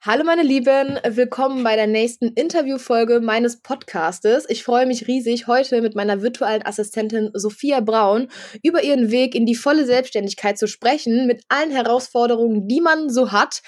[0.00, 4.46] Hallo meine Lieben, willkommen bei der nächsten Interviewfolge meines Podcastes.
[4.48, 8.28] Ich freue mich riesig, heute mit meiner virtuellen Assistentin Sophia Braun
[8.64, 13.30] über ihren Weg in die volle Selbstständigkeit zu sprechen, mit allen Herausforderungen, die man so
[13.30, 13.62] hat.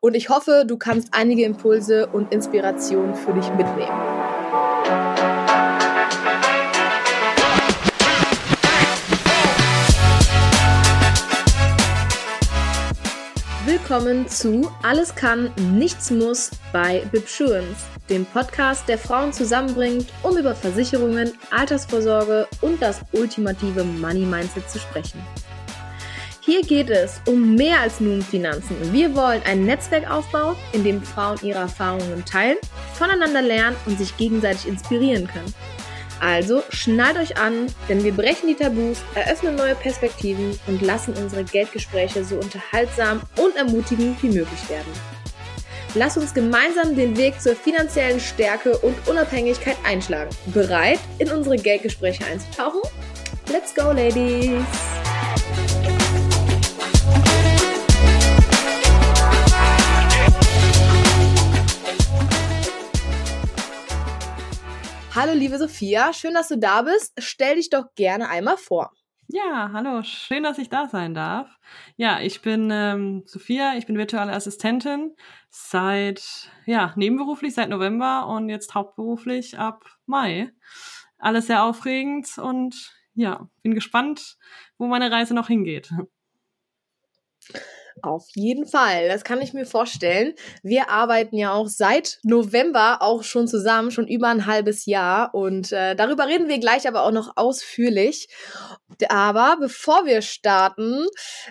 [0.00, 4.19] Und ich hoffe, du kannst einige Impulse und Inspirationen für dich mitnehmen.
[13.90, 20.54] Willkommen zu Alles kann, nichts muss bei Bibsurance, dem Podcast, der Frauen zusammenbringt, um über
[20.54, 25.20] Versicherungen, Altersvorsorge und das ultimative Money Mindset zu sprechen.
[26.40, 28.76] Hier geht es um mehr als nur um Finanzen.
[28.92, 32.58] Wir wollen ein Netzwerk aufbauen, in dem Frauen ihre Erfahrungen teilen,
[32.94, 35.52] voneinander lernen und sich gegenseitig inspirieren können.
[36.20, 41.44] Also schnallt euch an, denn wir brechen die Tabus, eröffnen neue Perspektiven und lassen unsere
[41.44, 44.92] Geldgespräche so unterhaltsam und ermutigend wie möglich werden.
[45.94, 50.30] Lass uns gemeinsam den Weg zur finanziellen Stärke und Unabhängigkeit einschlagen.
[50.46, 52.82] Bereit, in unsere Geldgespräche einzutauchen?
[53.50, 54.62] Let's go, Ladies!
[65.22, 67.12] Hallo, liebe Sophia, schön, dass du da bist.
[67.18, 68.90] Stell dich doch gerne einmal vor.
[69.28, 71.58] Ja, hallo, schön, dass ich da sein darf.
[71.98, 75.14] Ja, ich bin ähm, Sophia, ich bin virtuelle Assistentin
[75.50, 80.54] seit, ja, nebenberuflich seit November und jetzt hauptberuflich ab Mai.
[81.18, 84.38] Alles sehr aufregend und ja, bin gespannt,
[84.78, 85.92] wo meine Reise noch hingeht.
[88.02, 90.34] Auf jeden Fall, das kann ich mir vorstellen.
[90.62, 95.34] Wir arbeiten ja auch seit November auch schon zusammen, schon über ein halbes Jahr.
[95.34, 98.28] Und äh, darüber reden wir gleich aber auch noch ausführlich.
[99.08, 101.06] Aber bevor wir starten,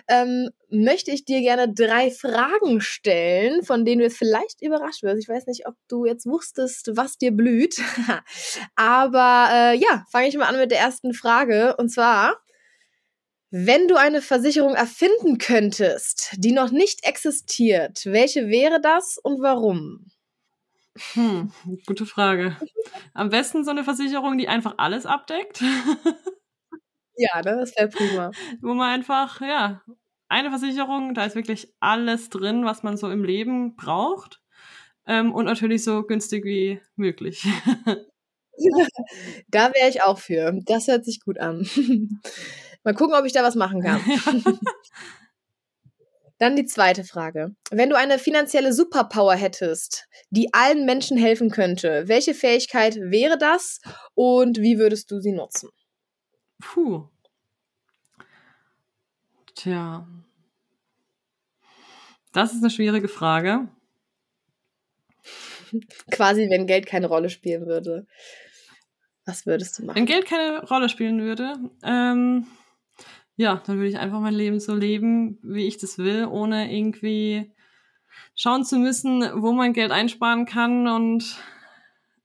[0.08, 5.22] ähm, möchte ich dir gerne drei Fragen stellen, von denen du vielleicht überrascht wirst.
[5.22, 7.76] Ich weiß nicht, ob du jetzt wusstest, was dir blüht.
[8.76, 11.76] aber äh, ja, fange ich mal an mit der ersten Frage.
[11.76, 12.36] Und zwar,
[13.50, 20.06] wenn du eine Versicherung erfinden könntest, die noch nicht existiert, welche wäre das und warum?
[21.14, 21.52] Hm,
[21.86, 22.56] gute Frage.
[23.14, 25.62] Am besten so eine Versicherung, die einfach alles abdeckt.
[27.16, 28.30] ja, ne, das wäre prima.
[28.60, 29.82] Wo man einfach, ja,
[30.28, 34.40] eine Versicherung, da ist wirklich alles drin, was man so im Leben braucht.
[35.06, 37.42] Ähm, und natürlich so günstig wie möglich.
[39.48, 40.52] da wäre ich auch für.
[40.66, 41.68] Das hört sich gut an.
[42.84, 44.00] Mal gucken, ob ich da was machen kann.
[46.38, 47.54] Dann die zweite Frage.
[47.70, 53.80] Wenn du eine finanzielle Superpower hättest, die allen Menschen helfen könnte, welche Fähigkeit wäre das
[54.14, 55.68] und wie würdest du sie nutzen?
[56.58, 57.08] Puh.
[59.54, 60.08] Tja.
[62.32, 63.68] Das ist eine schwierige Frage.
[66.10, 68.06] Quasi, wenn Geld keine Rolle spielen würde.
[69.26, 69.96] Was würdest du machen?
[69.96, 71.52] Wenn Geld keine Rolle spielen würde,
[71.82, 72.46] ähm,
[73.40, 77.50] ja, dann würde ich einfach mein Leben so leben, wie ich das will, ohne irgendwie
[78.34, 81.38] schauen zu müssen, wo man Geld einsparen kann und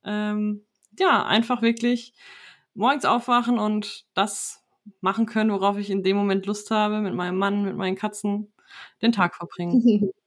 [0.04, 0.66] ähm,
[0.98, 2.12] ja, einfach wirklich
[2.74, 4.62] morgens aufwachen und das
[5.00, 8.52] machen können, worauf ich in dem Moment Lust habe, mit meinem Mann, mit meinen Katzen
[9.00, 10.12] den Tag verbringen.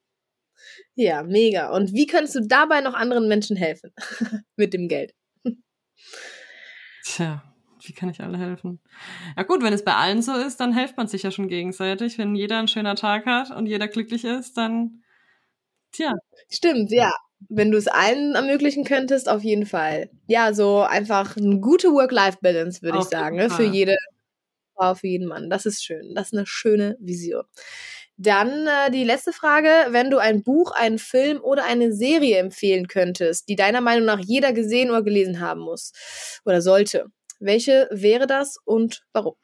[0.93, 1.71] Ja, mega.
[1.71, 3.93] Und wie kannst du dabei noch anderen Menschen helfen
[4.57, 5.15] mit dem Geld?
[7.05, 7.48] Tja,
[7.83, 8.79] wie kann ich alle helfen?
[9.37, 12.17] Ja gut, wenn es bei allen so ist, dann hilft man sich ja schon gegenseitig.
[12.17, 15.03] Wenn jeder einen schönen Tag hat und jeder glücklich ist, dann,
[15.91, 16.15] tja.
[16.49, 17.11] Stimmt, ja.
[17.47, 20.09] Wenn du es allen ermöglichen könntest, auf jeden Fall.
[20.27, 23.49] Ja, so einfach eine gute Work-Life-Balance, würde ich sagen, ne?
[23.49, 23.95] für jede
[24.75, 25.49] Frau, für jeden Mann.
[25.49, 26.15] Das ist schön.
[26.15, 27.43] Das ist eine schöne Vision.
[28.21, 32.89] Dann äh, die letzte Frage, wenn du ein Buch, einen Film oder eine Serie empfehlen
[32.89, 35.93] könntest, die deiner Meinung nach jeder gesehen oder gelesen haben muss
[36.43, 37.05] oder sollte,
[37.39, 39.35] welche wäre das und warum?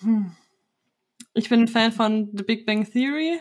[0.00, 0.32] Hm.
[1.34, 3.40] Ich bin ein Fan von The Big Bang Theory.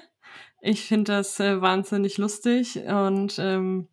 [0.61, 3.87] Ich finde das äh, wahnsinnig lustig und ähm,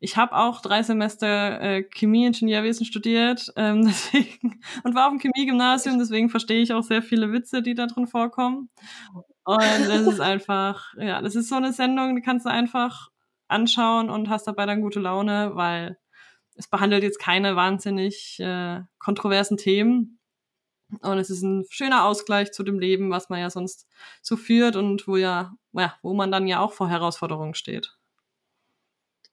[0.00, 5.98] ich habe auch drei Semester äh, Chemie-Ingenieurwesen studiert ähm, deswegen, und war auf dem Chemie-Gymnasium,
[5.98, 8.70] deswegen verstehe ich auch sehr viele Witze, die da drin vorkommen.
[9.44, 13.10] Und es ist einfach, ja, das ist so eine Sendung, die kannst du einfach
[13.48, 15.98] anschauen und hast dabei dann gute Laune, weil
[16.54, 20.18] es behandelt jetzt keine wahnsinnig äh, kontroversen Themen.
[21.00, 23.86] Und es ist ein schöner Ausgleich zu dem Leben, was man ja sonst
[24.22, 27.96] so führt und wo ja, ja, wo man dann ja auch vor Herausforderungen steht.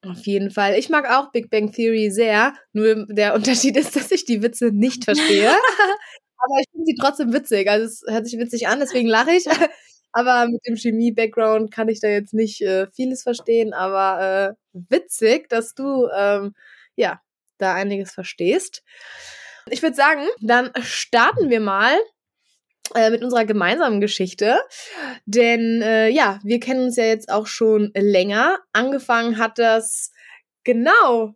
[0.03, 0.79] Auf jeden Fall.
[0.79, 2.55] Ich mag auch Big Bang Theory sehr.
[2.73, 5.49] Nur der Unterschied ist, dass ich die Witze nicht verstehe.
[6.43, 7.69] Aber ich finde sie trotzdem witzig.
[7.69, 9.45] Also es hört sich witzig an, deswegen lache ich.
[10.11, 15.49] aber mit dem Chemie-Background kann ich da jetzt nicht äh, vieles verstehen, aber äh, witzig,
[15.49, 16.53] dass du ähm,
[16.95, 17.21] ja
[17.57, 18.83] da einiges verstehst.
[19.69, 21.95] Ich würde sagen, dann starten wir mal
[22.95, 24.59] äh, mit unserer gemeinsamen Geschichte.
[25.25, 28.59] Denn äh, ja, wir kennen uns ja jetzt auch schon länger.
[28.73, 30.11] Angefangen hat das
[30.63, 31.35] genau.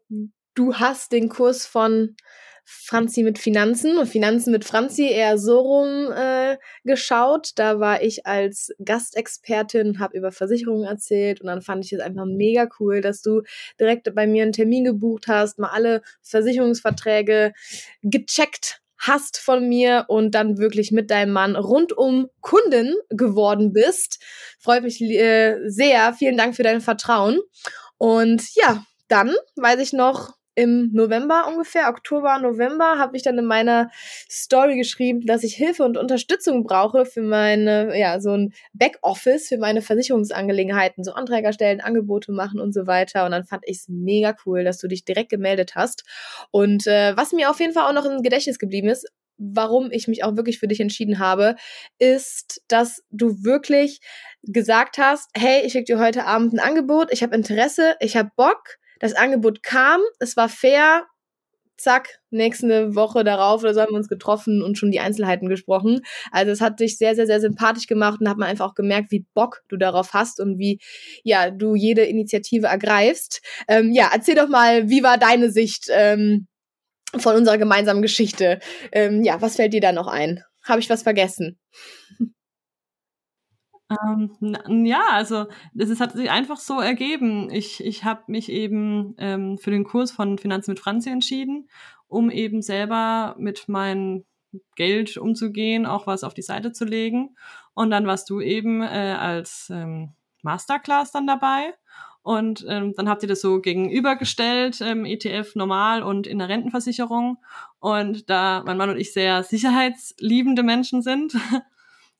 [0.55, 2.15] Du hast den Kurs von
[2.65, 7.51] Franzi mit Finanzen und Finanzen mit Franzi eher so rum äh, geschaut.
[7.55, 12.25] Da war ich als Gastexpertin, habe über Versicherungen erzählt und dann fand ich es einfach
[12.25, 13.43] mega cool, dass du
[13.79, 17.53] direkt bei mir einen Termin gebucht hast, mal alle Versicherungsverträge
[18.01, 24.23] gecheckt hast von mir und dann wirklich mit deinem Mann rundum Kunden geworden bist.
[24.59, 26.13] Freut mich äh, sehr.
[26.13, 27.39] Vielen Dank für dein Vertrauen.
[27.97, 33.45] Und ja, dann weiß ich noch, im November ungefähr, Oktober, November, habe ich dann in
[33.45, 33.91] meiner
[34.29, 39.57] Story geschrieben, dass ich Hilfe und Unterstützung brauche für meine, ja, so ein Backoffice für
[39.57, 43.25] meine Versicherungsangelegenheiten, so Anträge stellen, Angebote machen und so weiter.
[43.25, 46.03] Und dann fand ich es mega cool, dass du dich direkt gemeldet hast.
[46.51, 49.05] Und äh, was mir auf jeden Fall auch noch im Gedächtnis geblieben ist,
[49.37, 51.55] warum ich mich auch wirklich für dich entschieden habe,
[51.99, 53.99] ist, dass du wirklich
[54.43, 58.31] gesagt hast, hey, ich schicke dir heute Abend ein Angebot, ich habe Interesse, ich habe
[58.35, 61.05] Bock das Angebot kam, es war fair,
[61.77, 66.01] zack, nächste Woche darauf oder so haben wir uns getroffen und schon die Einzelheiten gesprochen.
[66.31, 69.11] Also es hat dich sehr, sehr, sehr sympathisch gemacht und hat man einfach auch gemerkt,
[69.11, 70.79] wie Bock du darauf hast und wie,
[71.23, 73.41] ja, du jede Initiative ergreifst.
[73.67, 76.47] Ähm, ja, erzähl doch mal, wie war deine Sicht ähm,
[77.17, 78.59] von unserer gemeinsamen Geschichte?
[78.91, 80.43] Ähm, ja, was fällt dir da noch ein?
[80.63, 81.59] Habe ich was vergessen?
[83.89, 85.45] Ähm, ja, also
[85.75, 87.49] es hat sich einfach so ergeben.
[87.51, 91.69] Ich, ich habe mich eben ähm, für den Kurs von Finanzen mit Franzi entschieden,
[92.07, 94.25] um eben selber mit meinem
[94.75, 97.35] Geld umzugehen, auch was auf die Seite zu legen.
[97.73, 101.73] Und dann warst du eben äh, als ähm, Masterclass dann dabei.
[102.21, 107.37] Und ähm, dann habt ihr das so gegenübergestellt, ähm, ETF normal und in der Rentenversicherung.
[107.77, 111.33] Und da mein Mann und ich sehr sicherheitsliebende Menschen sind,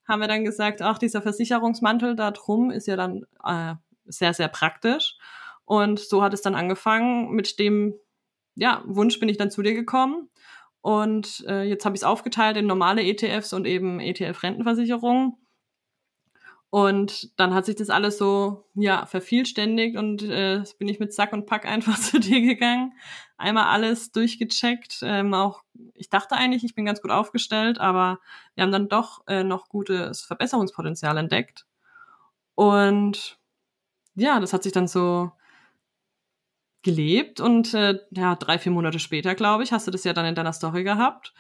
[0.08, 3.76] haben wir dann gesagt, ach, dieser Versicherungsmantel da drum ist ja dann äh,
[4.06, 5.18] sehr, sehr praktisch.
[5.66, 7.32] Und so hat es dann angefangen.
[7.32, 7.96] Mit dem
[8.56, 10.30] ja, Wunsch bin ich dann zu dir gekommen.
[10.82, 15.40] Und äh, jetzt habe ich es aufgeteilt in normale ETFs und eben ETF-Rentenversicherung.
[16.76, 21.32] Und dann hat sich das alles so, ja, vervielständigt und äh, bin ich mit Sack
[21.32, 22.92] und Pack einfach zu dir gegangen.
[23.38, 25.00] Einmal alles durchgecheckt.
[25.02, 25.64] Ähm, auch,
[25.94, 28.20] ich dachte eigentlich, ich bin ganz gut aufgestellt, aber
[28.56, 31.66] wir haben dann doch äh, noch gutes Verbesserungspotenzial entdeckt.
[32.56, 33.40] Und
[34.16, 35.32] ja, das hat sich dann so
[36.82, 40.26] gelebt und äh, ja, drei, vier Monate später, glaube ich, hast du das ja dann
[40.26, 41.34] in deiner Story gehabt.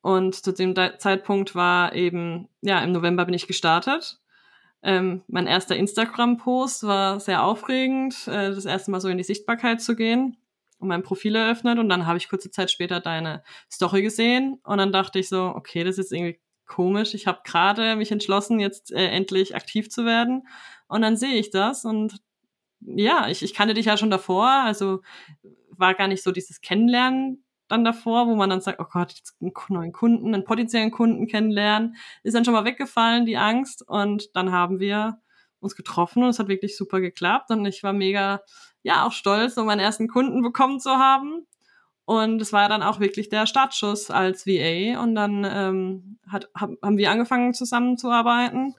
[0.00, 4.20] Und zu dem Zeitpunkt war eben, ja, im November bin ich gestartet
[4.82, 9.82] ähm, mein erster Instagram-Post war sehr aufregend, äh, das erste Mal so in die Sichtbarkeit
[9.82, 10.36] zu gehen
[10.78, 14.78] und mein Profil eröffnet und dann habe ich kurze Zeit später deine Story gesehen und
[14.78, 17.14] dann dachte ich so, okay, das ist irgendwie komisch.
[17.14, 20.46] Ich habe gerade mich entschlossen, jetzt äh, endlich aktiv zu werden
[20.88, 22.16] und dann sehe ich das und
[22.80, 25.02] ja, ich, ich kannte dich ja schon davor, also
[25.68, 29.36] war gar nicht so dieses Kennenlernen dann davor, wo man dann sagt, oh Gott, jetzt
[29.40, 33.86] einen neuen Kunden, einen potenziellen Kunden kennenlernen, ist dann schon mal weggefallen, die Angst.
[33.86, 35.20] Und dann haben wir
[35.60, 37.50] uns getroffen und es hat wirklich super geklappt.
[37.50, 38.40] Und ich war mega,
[38.82, 41.46] ja, auch stolz, um meinen ersten Kunden bekommen zu haben.
[42.04, 45.00] Und es war dann auch wirklich der Startschuss als VA.
[45.00, 48.74] Und dann ähm, hat, haben wir angefangen zusammenzuarbeiten.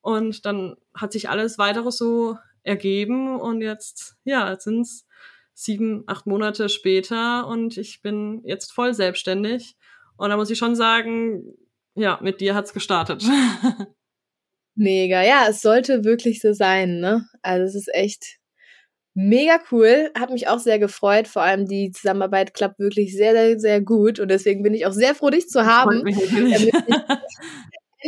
[0.00, 3.40] Und dann hat sich alles weitere so ergeben.
[3.40, 5.05] Und jetzt, ja, jetzt sind es
[5.56, 9.74] sieben, acht Monate später und ich bin jetzt voll selbstständig.
[10.18, 11.44] Und da muss ich schon sagen,
[11.94, 13.24] ja, mit dir hat's gestartet.
[14.74, 17.26] Mega, ja, es sollte wirklich so sein, ne?
[17.40, 18.36] Also es ist echt
[19.14, 21.26] mega cool, hat mich auch sehr gefreut.
[21.26, 24.92] Vor allem die Zusammenarbeit klappt wirklich sehr, sehr, sehr gut und deswegen bin ich auch
[24.92, 26.04] sehr froh, dich zu haben.
[26.04, 26.70] Damit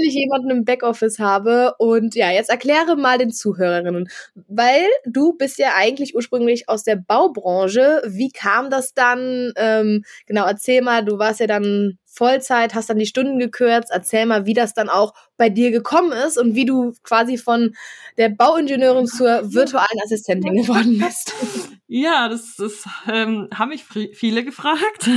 [0.06, 1.74] ich jemanden im Backoffice habe.
[1.78, 4.08] Und ja, jetzt erkläre mal den Zuhörerinnen,
[4.48, 8.02] weil du bist ja eigentlich ursprünglich aus der Baubranche.
[8.06, 9.52] Wie kam das dann?
[9.56, 13.90] Ähm, genau, erzähl mal, du warst ja dann Vollzeit, hast dann die Stunden gekürzt.
[13.92, 17.75] Erzähl mal, wie das dann auch bei dir gekommen ist und wie du quasi von
[18.16, 21.32] der Bauingenieurin zur virtuellen Assistentin geworden bist.
[21.90, 25.08] Ja, das, das ähm, haben mich viele gefragt,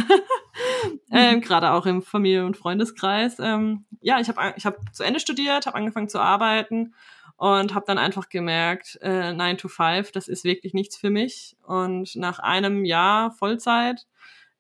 [1.12, 3.40] ähm, gerade auch im Familie- und Freundeskreis.
[3.40, 6.94] Ähm, ja, ich habe ich hab zu Ende studiert, habe angefangen zu arbeiten
[7.36, 11.58] und habe dann einfach gemerkt, äh, 9 to 5, das ist wirklich nichts für mich.
[11.68, 14.08] Und nach einem Jahr Vollzeit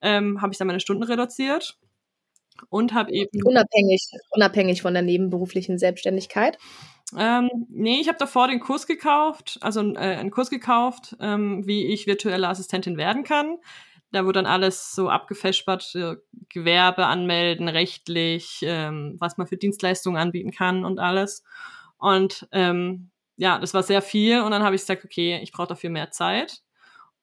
[0.02, 1.78] ähm, habe ich dann meine Stunden reduziert
[2.70, 6.58] und habe eben unabhängig unabhängig von der nebenberuflichen Selbstständigkeit.
[7.18, 11.88] Ähm, nee, ich habe davor den Kurs gekauft, also äh, einen Kurs gekauft, ähm, wie
[11.88, 13.58] ich virtuelle Assistentin werden kann.
[14.12, 16.16] Da wurde dann alles so abgefespert, äh,
[16.50, 21.44] Gewerbe anmelden, rechtlich, ähm, was man für Dienstleistungen anbieten kann und alles.
[21.98, 25.70] Und ähm, ja, das war sehr viel und dann habe ich gesagt, okay, ich brauche
[25.70, 26.62] dafür mehr Zeit.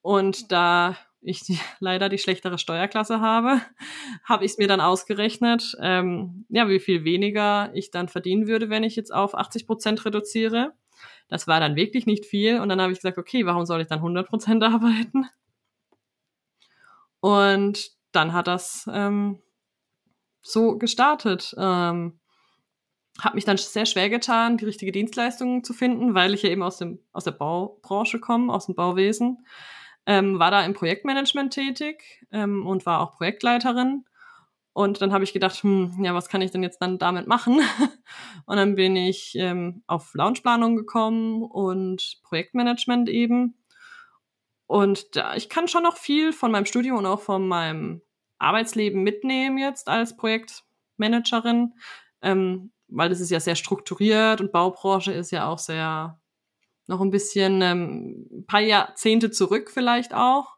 [0.02, 3.60] Und da ich die, leider die schlechtere Steuerklasse habe,
[4.24, 8.70] habe ich es mir dann ausgerechnet, ähm, ja, wie viel weniger ich dann verdienen würde,
[8.70, 10.72] wenn ich jetzt auf 80 Prozent reduziere.
[11.28, 12.60] Das war dann wirklich nicht viel.
[12.60, 15.26] Und dann habe ich gesagt, okay, warum soll ich dann 100 Prozent arbeiten?
[17.20, 19.42] Und dann hat das ähm,
[20.40, 21.54] so gestartet.
[21.58, 22.18] Ähm,
[23.20, 26.62] habe mich dann sehr schwer getan, die richtige Dienstleistung zu finden, weil ich ja eben
[26.62, 29.44] aus dem aus der Baubranche komme, aus dem Bauwesen
[30.08, 34.06] ähm, war da im Projektmanagement tätig ähm, und war auch Projektleiterin.
[34.72, 37.60] Und dann habe ich gedacht, hm, ja, was kann ich denn jetzt dann damit machen?
[38.46, 43.58] und dann bin ich ähm, auf Launchplanung gekommen und Projektmanagement eben.
[44.66, 48.00] Und da, ich kann schon noch viel von meinem Studium und auch von meinem
[48.38, 51.74] Arbeitsleben mitnehmen jetzt als Projektmanagerin,
[52.22, 56.18] ähm, weil das ist ja sehr strukturiert und Baubranche ist ja auch sehr
[56.88, 60.56] noch ein bisschen ähm, ein paar Jahrzehnte zurück vielleicht auch.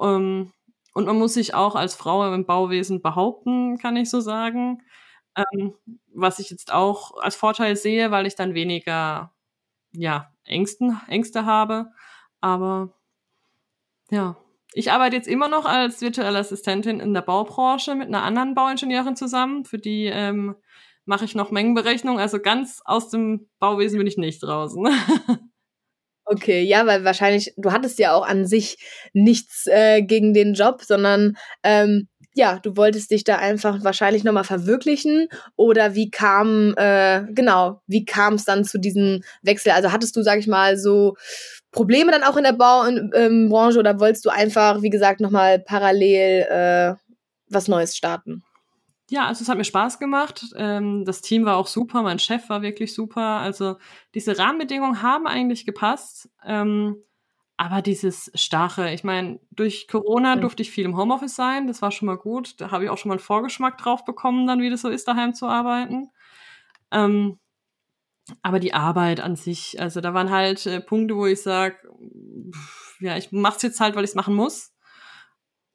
[0.00, 0.52] Ähm,
[0.94, 4.82] und man muss sich auch als Frau im Bauwesen behaupten, kann ich so sagen.
[5.36, 5.74] Ähm,
[6.12, 9.32] was ich jetzt auch als Vorteil sehe, weil ich dann weniger
[9.92, 11.92] ja, Ängsten, Ängste habe.
[12.40, 12.94] Aber
[14.10, 14.36] ja,
[14.74, 19.16] ich arbeite jetzt immer noch als virtuelle Assistentin in der Baubranche mit einer anderen Bauingenieurin
[19.16, 20.56] zusammen, für die ähm,
[21.04, 22.18] mache ich noch Mengenberechnung.
[22.18, 24.86] Also ganz aus dem Bauwesen bin ich nicht draußen.
[26.24, 28.78] Okay, ja, weil wahrscheinlich, du hattest ja auch an sich
[29.12, 34.44] nichts äh, gegen den Job, sondern ähm, ja, du wolltest dich da einfach wahrscheinlich nochmal
[34.44, 35.28] verwirklichen.
[35.56, 39.72] Oder wie kam, äh, genau, wie kam es dann zu diesem Wechsel?
[39.72, 41.16] Also hattest du, sag ich mal, so
[41.72, 46.94] Probleme dann auch in der Baubranche oder wolltest du einfach, wie gesagt, nochmal parallel äh,
[47.48, 48.42] was Neues starten?
[49.12, 50.54] Ja, also es hat mir Spaß gemacht.
[50.56, 53.40] Ähm, das Team war auch super, mein Chef war wirklich super.
[53.40, 53.76] Also
[54.14, 56.30] diese Rahmenbedingungen haben eigentlich gepasst.
[56.46, 56.96] Ähm,
[57.58, 61.90] aber dieses Starre, ich meine, durch Corona durfte ich viel im Homeoffice sein, das war
[61.90, 62.58] schon mal gut.
[62.58, 65.06] Da habe ich auch schon mal einen Vorgeschmack drauf bekommen, dann wie das so ist,
[65.06, 66.08] daheim zu arbeiten.
[66.90, 67.38] Ähm,
[68.40, 71.76] aber die Arbeit an sich, also da waren halt äh, Punkte, wo ich sage,
[73.00, 74.72] ja, ich mache es jetzt halt, weil ich es machen muss.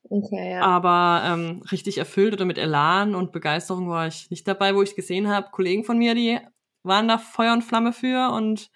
[0.10, 0.62] Okay, ja.
[0.62, 4.96] Aber ähm, richtig erfüllt oder mit Elan und Begeisterung war ich nicht dabei, wo ich
[4.96, 6.40] gesehen habe, Kollegen von mir, die
[6.84, 8.70] waren da Feuer und Flamme für und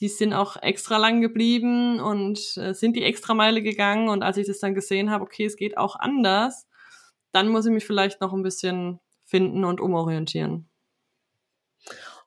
[0.00, 4.08] die sind auch extra lang geblieben und äh, sind die extra Meile gegangen.
[4.08, 6.66] Und als ich das dann gesehen habe, okay, es geht auch anders,
[7.30, 10.68] dann muss ich mich vielleicht noch ein bisschen finden und umorientieren.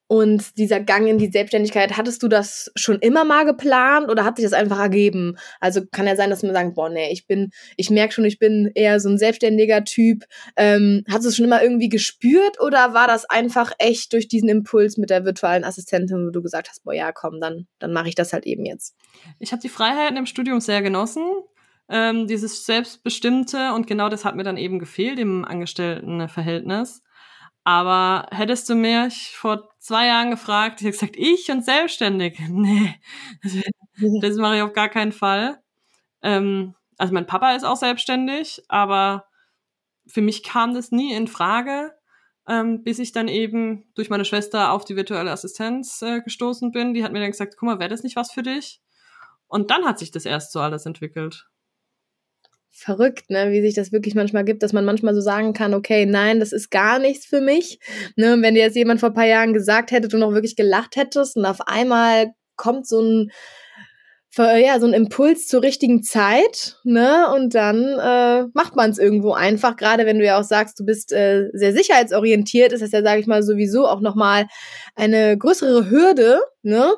[0.07, 4.35] Und dieser Gang in die Selbstständigkeit, hattest du das schon immer mal geplant oder hat
[4.35, 5.35] sich das einfach ergeben?
[5.59, 8.37] Also kann ja sein, dass man sagt, boah, nee, ich bin, ich merke schon, ich
[8.37, 10.25] bin eher so ein selbstständiger Typ.
[10.57, 14.47] Ähm, hast du es schon immer irgendwie gespürt oder war das einfach echt durch diesen
[14.47, 18.09] Impuls mit der virtuellen Assistentin, wo du gesagt hast, boah, ja, komm, dann, dann mache
[18.09, 18.95] ich das halt eben jetzt?
[19.39, 21.23] Ich habe die Freiheiten im Studium sehr genossen.
[21.87, 27.03] Ähm, dieses Selbstbestimmte und genau das hat mir dann eben gefehlt im Angestelltenverhältnis.
[27.65, 32.39] Aber hättest du mich vor zwei Jahren gefragt, ich hätte gesagt, ich und selbstständig.
[32.49, 32.95] Nee,
[33.41, 33.53] das,
[34.21, 35.59] das mache ich auf gar keinen Fall.
[36.21, 39.25] Ähm, also mein Papa ist auch selbstständig, aber
[40.05, 41.93] für mich kam das nie in Frage,
[42.47, 46.93] ähm, bis ich dann eben durch meine Schwester auf die virtuelle Assistenz äh, gestoßen bin.
[46.93, 48.79] Die hat mir dann gesagt, guck mal, wäre das nicht was für dich?
[49.47, 51.49] Und dann hat sich das erst so alles entwickelt
[52.77, 56.05] verrückt, ne, wie sich das wirklich manchmal gibt, dass man manchmal so sagen kann, okay,
[56.05, 57.79] nein, das ist gar nichts für mich.
[58.17, 60.97] Ne, wenn dir jetzt jemand vor ein paar Jahren gesagt hätte, du noch wirklich gelacht
[60.97, 63.31] hättest und auf einmal kommt so ein
[64.37, 67.31] ja, so ein Impuls zur richtigen Zeit, ne?
[67.33, 69.75] Und dann äh, macht man es irgendwo einfach.
[69.75, 73.21] Gerade wenn du ja auch sagst, du bist äh, sehr sicherheitsorientiert, ist das ja, sage
[73.21, 74.47] ich mal, sowieso auch nochmal
[74.95, 76.93] eine größere Hürde, ne?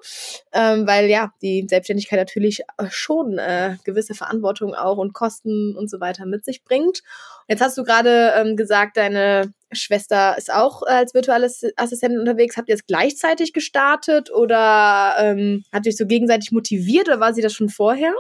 [0.54, 5.90] Ähm, weil ja, die Selbstständigkeit natürlich äh, schon äh, gewisse Verantwortung auch und Kosten und
[5.90, 7.02] so weiter mit sich bringt.
[7.48, 12.58] Jetzt hast du gerade ähm, gesagt, deine Schwester ist auch äh, als virtuelle Assistentin unterwegs.
[12.58, 17.34] Habt ihr es gleichzeitig gestartet oder ähm, habt ihr euch so gegenseitig motiviert oder war
[17.34, 18.14] sie das schon vorher?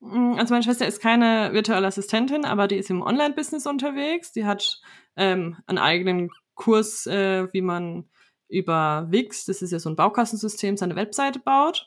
[0.00, 4.32] Mm, also meine Schwester ist keine virtuelle Assistentin, aber die ist im Online-Business unterwegs.
[4.32, 4.80] Die hat
[5.16, 8.08] ähm, einen eigenen Kurs, äh, wie man
[8.48, 11.86] über Wix, das ist ja so ein Baukastensystem, seine Webseite baut.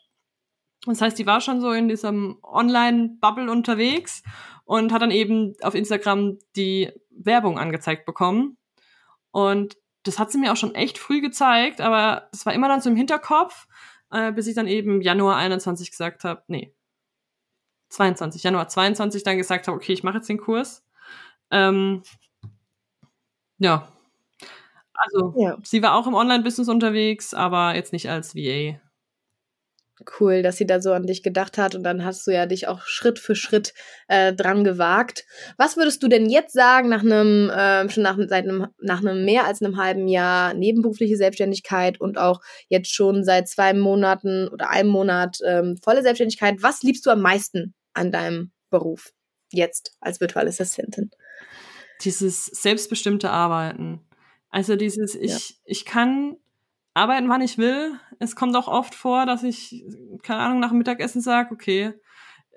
[0.86, 4.24] Das heißt, die war schon so in diesem Online-Bubble unterwegs
[4.64, 8.58] und hat dann eben auf Instagram die Werbung angezeigt bekommen
[9.32, 12.82] und das hat sie mir auch schon echt früh gezeigt, aber das war immer dann
[12.82, 13.68] so im Hinterkopf,
[14.12, 16.74] äh, bis ich dann eben Januar 21 gesagt habe, nee,
[17.90, 20.84] 22, Januar 22 dann gesagt habe, okay, ich mache jetzt den Kurs.
[21.52, 22.04] Ähm,
[23.60, 23.88] ja.
[24.94, 25.58] Also, ja.
[25.64, 28.80] sie war auch im Online-Business unterwegs, aber jetzt nicht als VA
[30.20, 32.68] cool, dass sie da so an dich gedacht hat und dann hast du ja dich
[32.68, 33.74] auch Schritt für Schritt
[34.08, 35.26] äh, dran gewagt.
[35.58, 39.26] Was würdest du denn jetzt sagen nach einem äh, schon nach seit einem nach einem
[39.26, 44.70] mehr als einem halben Jahr nebenberufliche Selbstständigkeit und auch jetzt schon seit zwei Monaten oder
[44.70, 46.62] einem Monat ähm, volle Selbstständigkeit?
[46.62, 49.12] Was liebst du am meisten an deinem Beruf
[49.52, 51.12] jetzt als virtuelle Assistentin?
[52.04, 54.02] Dieses selbstbestimmte Arbeiten.
[54.50, 55.56] Also dieses ich ja.
[55.66, 56.36] ich kann
[56.94, 57.94] arbeiten, wann ich will.
[58.20, 59.84] Es kommt auch oft vor, dass ich,
[60.24, 61.94] keine Ahnung, nach dem Mittagessen sage, okay,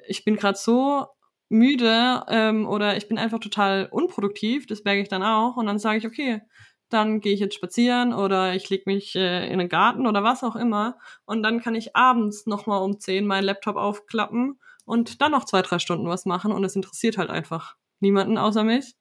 [0.07, 1.07] ich bin gerade so
[1.49, 5.57] müde ähm, oder ich bin einfach total unproduktiv, das merke ich dann auch.
[5.57, 6.41] Und dann sage ich, okay,
[6.89, 10.45] dann gehe ich jetzt spazieren oder ich lege mich äh, in den Garten oder was
[10.45, 10.99] auch immer.
[11.25, 15.63] Und dann kann ich abends nochmal um zehn meinen Laptop aufklappen und dann noch zwei,
[15.63, 16.53] drei Stunden was machen.
[16.53, 18.95] Und es interessiert halt einfach niemanden außer mich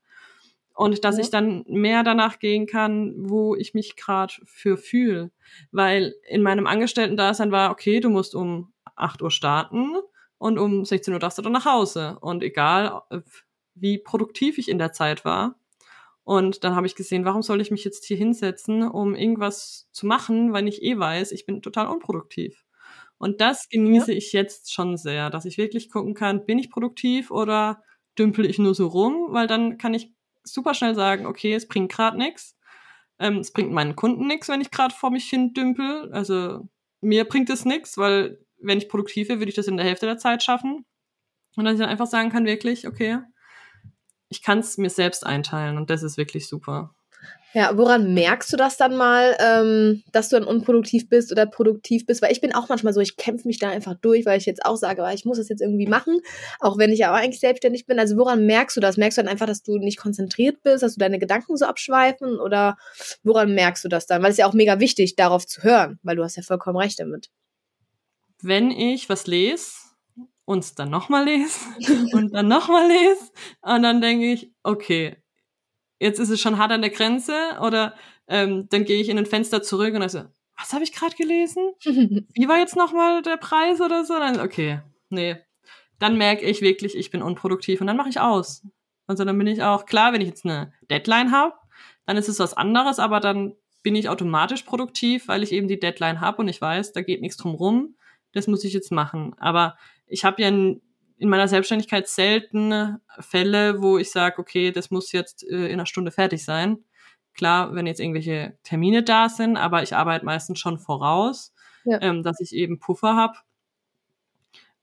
[0.73, 1.23] und dass ja.
[1.23, 5.31] ich dann mehr danach gehen kann, wo ich mich gerade für fühle.
[5.71, 9.95] Weil in meinem Angestellten-Dasein war, okay, du musst um 8 Uhr starten
[10.37, 12.17] und um 16 Uhr darfst du dann nach Hause.
[12.21, 13.21] Und egal, äh,
[13.75, 15.55] wie produktiv ich in der Zeit war.
[16.23, 20.05] Und dann habe ich gesehen, warum soll ich mich jetzt hier hinsetzen, um irgendwas zu
[20.05, 22.63] machen, weil ich eh weiß, ich bin total unproduktiv.
[23.17, 24.17] Und das genieße ja.
[24.17, 27.83] ich jetzt schon sehr, dass ich wirklich gucken kann, bin ich produktiv oder
[28.17, 30.11] dümpel ich nur so rum, weil dann kann ich
[30.43, 32.57] super schnell sagen, okay, es bringt gerade nichts.
[33.19, 36.11] Ähm, es bringt meinen Kunden nichts, wenn ich gerade vor mich hin dümpel.
[36.11, 36.67] Also
[37.01, 40.05] mir bringt es nichts, weil wenn ich produktiv wäre, würde ich das in der Hälfte
[40.05, 40.85] der Zeit schaffen.
[41.55, 43.19] Und dass ich dann einfach sagen kann, wirklich, okay,
[44.29, 46.95] ich kann es mir selbst einteilen und das ist wirklich super.
[47.53, 52.05] Ja, woran merkst du das dann mal, ähm, dass du dann unproduktiv bist oder produktiv
[52.07, 52.23] bist?
[52.23, 54.65] Weil ich bin auch manchmal so, ich kämpfe mich da einfach durch, weil ich jetzt
[54.65, 56.19] auch sage, ich muss das jetzt irgendwie machen,
[56.59, 57.99] auch wenn ich aber eigentlich selbstständig bin.
[57.99, 58.97] Also woran merkst du das?
[58.97, 62.39] Merkst du dann einfach, dass du nicht konzentriert bist, dass du deine Gedanken so abschweifen
[62.39, 62.75] oder
[63.23, 64.23] woran merkst du das dann?
[64.23, 66.77] Weil es ist ja auch mega wichtig, darauf zu hören, weil du hast ja vollkommen
[66.77, 67.29] recht damit.
[68.41, 69.73] Wenn ich was lese
[70.45, 71.59] und es dann nochmal lese
[72.13, 75.22] und dann nochmal lese und dann denke ich, okay,
[76.03, 77.95] jetzt ist es schon hart an der Grenze oder
[78.27, 80.23] ähm, dann gehe ich in ein Fenster zurück und also,
[80.57, 81.73] was habe ich gerade gelesen?
[81.83, 84.13] Wie war jetzt nochmal der Preis oder so?
[84.13, 85.37] Dann, okay, nee.
[85.99, 88.65] Dann merke ich wirklich, ich bin unproduktiv und dann mache ich aus.
[89.07, 91.55] Also dann bin ich auch, klar, wenn ich jetzt eine Deadline habe,
[92.05, 95.79] dann ist es was anderes, aber dann bin ich automatisch produktiv, weil ich eben die
[95.79, 97.95] Deadline habe und ich weiß, da geht nichts drum rum.
[98.31, 99.35] Das muss ich jetzt machen.
[99.37, 100.51] Aber ich habe ja
[101.23, 105.85] in meiner Selbstständigkeit selten Fälle, wo ich sage, okay, das muss jetzt äh, in einer
[105.85, 106.83] Stunde fertig sein.
[107.33, 111.53] Klar, wenn jetzt irgendwelche Termine da sind, aber ich arbeite meistens schon voraus,
[111.85, 112.01] ja.
[112.01, 113.37] ähm, dass ich eben Puffer habe.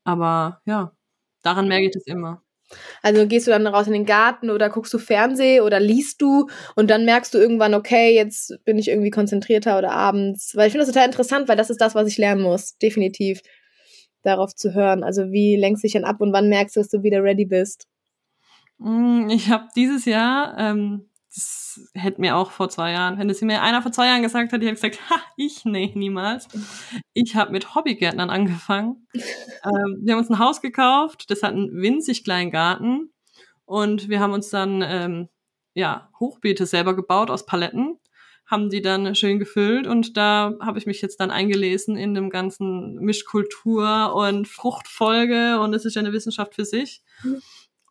[0.03, 0.93] Aber ja,
[1.43, 2.41] daran merke ich das immer.
[3.03, 6.47] Also gehst du dann raus in den Garten oder guckst du Fernseh oder liest du
[6.75, 10.55] und dann merkst du irgendwann, okay, jetzt bin ich irgendwie konzentrierter oder abends.
[10.55, 13.41] Weil ich finde das total interessant, weil das ist das, was ich lernen muss, definitiv
[14.23, 15.03] darauf zu hören?
[15.03, 17.45] Also wie lenkst du dich dann ab und wann merkst du, dass du wieder ready
[17.45, 17.87] bist?
[18.77, 23.41] Mm, ich habe dieses Jahr, ähm, das hätte mir auch vor zwei Jahren, wenn es
[23.41, 26.47] mir einer vor zwei Jahren gesagt hätte, ich hätte gesagt, ha, ich nee, niemals.
[27.13, 29.07] Ich habe mit Hobbygärtnern angefangen.
[29.13, 33.11] ähm, wir haben uns ein Haus gekauft, das hat einen winzig kleinen Garten
[33.65, 35.29] und wir haben uns dann ähm,
[35.73, 38.00] ja Hochbeete selber gebaut aus Paletten
[38.51, 42.29] haben die dann schön gefüllt und da habe ich mich jetzt dann eingelesen in dem
[42.29, 47.41] ganzen Mischkultur und Fruchtfolge und es ist ja eine Wissenschaft für sich mhm.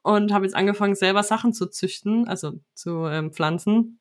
[0.03, 3.99] und habe jetzt angefangen selber Sachen zu züchten, also zu ähm, pflanzen.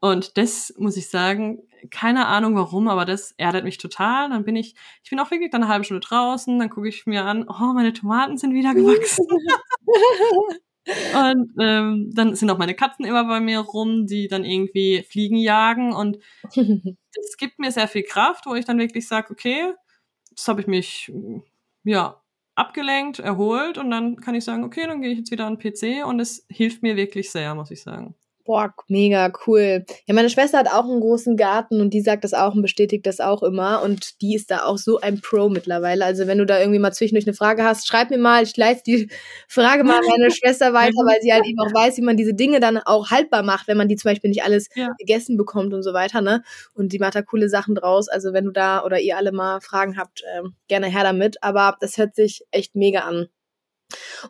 [0.00, 1.58] Und das muss ich sagen,
[1.90, 4.30] keine Ahnung warum, aber das erdet mich total.
[4.30, 7.04] Dann bin ich, ich bin auch wirklich dann eine halbe Stunde draußen, dann gucke ich
[7.04, 9.26] mir an, oh, meine Tomaten sind wieder gewachsen.
[11.14, 15.36] Und ähm, dann sind auch meine Katzen immer bei mir rum, die dann irgendwie Fliegen
[15.36, 15.92] jagen.
[15.92, 16.18] Und
[16.54, 19.72] das gibt mir sehr viel Kraft, wo ich dann wirklich sage, okay,
[20.30, 21.12] jetzt habe ich mich
[21.84, 22.22] ja
[22.54, 25.72] abgelenkt, erholt und dann kann ich sagen, okay, dann gehe ich jetzt wieder an den
[25.72, 28.16] PC und es hilft mir wirklich sehr, muss ich sagen.
[28.48, 29.84] Boah, mega cool.
[30.06, 33.04] Ja, meine Schwester hat auch einen großen Garten und die sagt das auch und bestätigt
[33.04, 33.82] das auch immer.
[33.82, 36.06] Und die ist da auch so ein Pro mittlerweile.
[36.06, 38.80] Also wenn du da irgendwie mal zwischendurch eine Frage hast, schreib mir mal, ich leite
[38.86, 39.10] die
[39.48, 42.32] Frage mal an meine Schwester weiter, weil sie halt eben auch weiß, wie man diese
[42.32, 44.94] Dinge dann auch haltbar macht, wenn man die zum Beispiel nicht alles ja.
[44.98, 46.42] gegessen bekommt und so weiter, ne?
[46.72, 48.08] Und die macht da coole Sachen draus.
[48.08, 51.42] Also wenn du da oder ihr alle mal Fragen habt, ähm, gerne her damit.
[51.42, 53.28] Aber das hört sich echt mega an.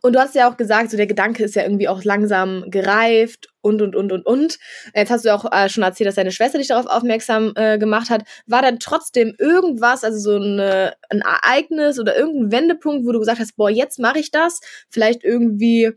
[0.03, 3.49] Und du hast ja auch gesagt, so der Gedanke ist ja irgendwie auch langsam gereift
[3.61, 4.59] und, und, und, und, und.
[4.95, 8.11] Jetzt hast du auch äh, schon erzählt, dass deine Schwester dich darauf aufmerksam äh, gemacht
[8.11, 8.23] hat.
[8.47, 13.41] War dann trotzdem irgendwas, also so eine, ein Ereignis oder irgendein Wendepunkt, wo du gesagt
[13.41, 14.61] hast, boah, jetzt mache ich das?
[14.89, 15.93] Vielleicht irgendwie,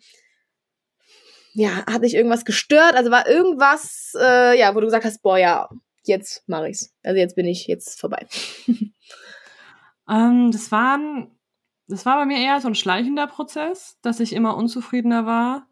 [1.54, 2.95] ja, hat dich irgendwas gestört?
[2.95, 5.69] Also war irgendwas, äh, ja, wo du gesagt hast, boah, ja,
[6.06, 6.91] jetzt mache ich's.
[7.04, 8.26] Also jetzt bin ich jetzt vorbei.
[10.10, 11.38] ähm, das waren
[11.88, 15.67] das war bei mir eher so ein schleichender Prozess, dass ich immer unzufriedener war.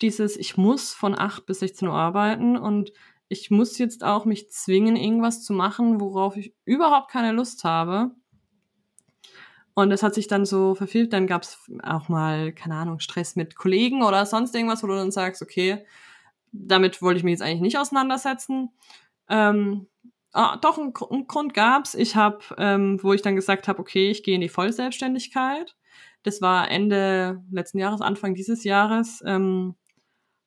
[0.00, 2.92] Dieses, ich muss von 8 bis 16 Uhr arbeiten und
[3.28, 8.10] ich muss jetzt auch mich zwingen, irgendwas zu machen, worauf ich überhaupt keine Lust habe.
[9.74, 11.12] Und das hat sich dann so verfehlt.
[11.12, 14.94] Dann gab es auch mal, keine Ahnung, Stress mit Kollegen oder sonst irgendwas, wo du
[14.94, 15.86] dann sagst, okay,
[16.52, 18.70] damit wollte ich mich jetzt eigentlich nicht auseinandersetzen.
[19.28, 19.86] Ähm,
[20.32, 21.94] Ah, doch, einen, einen Grund gab's.
[21.94, 25.76] Ich habe, ähm, wo ich dann gesagt habe, okay, ich gehe in die Vollselbstständigkeit.
[26.22, 29.22] Das war Ende letzten Jahres, Anfang dieses Jahres.
[29.26, 29.74] Ähm,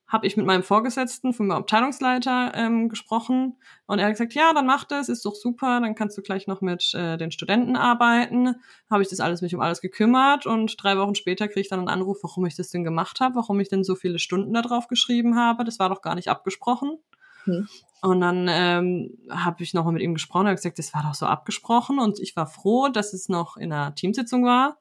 [0.08, 4.66] habe ich mit meinem Vorgesetzten, vom Abteilungsleiter, ähm, gesprochen und er hat gesagt, ja, dann
[4.66, 8.54] mach das, ist doch super, dann kannst du gleich noch mit äh, den Studenten arbeiten.
[8.88, 11.80] Habe ich das alles mich um alles gekümmert und drei Wochen später kriege ich dann
[11.80, 14.62] einen Anruf, warum ich das denn gemacht habe, warum ich denn so viele Stunden da
[14.62, 15.64] drauf geschrieben habe.
[15.64, 16.98] Das war doch gar nicht abgesprochen.
[17.44, 17.68] Hm.
[18.02, 21.14] Und dann ähm, habe ich nochmal mit ihm gesprochen, er hat gesagt, das war doch
[21.14, 24.78] so abgesprochen und ich war froh, dass es noch in einer Teamsitzung war.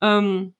[0.00, 0.54] Ähm,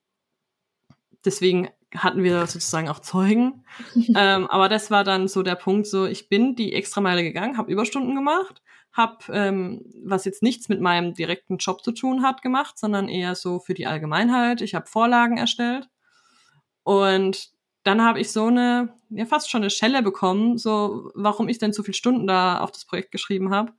[1.25, 3.63] deswegen hatten wir sozusagen auch Zeugen.
[4.15, 7.57] ähm, aber das war dann so der Punkt, so ich bin die extra Meile gegangen,
[7.57, 12.41] habe Überstunden gemacht, habe, ähm, was jetzt nichts mit meinem direkten Job zu tun hat,
[12.41, 14.61] gemacht, sondern eher so für die Allgemeinheit.
[14.61, 15.89] Ich habe Vorlagen erstellt.
[16.83, 17.51] Und
[17.87, 21.73] dann habe ich so eine, ja fast schon eine Schelle bekommen, so warum ich denn
[21.73, 23.71] so viele Stunden da auf das Projekt geschrieben habe.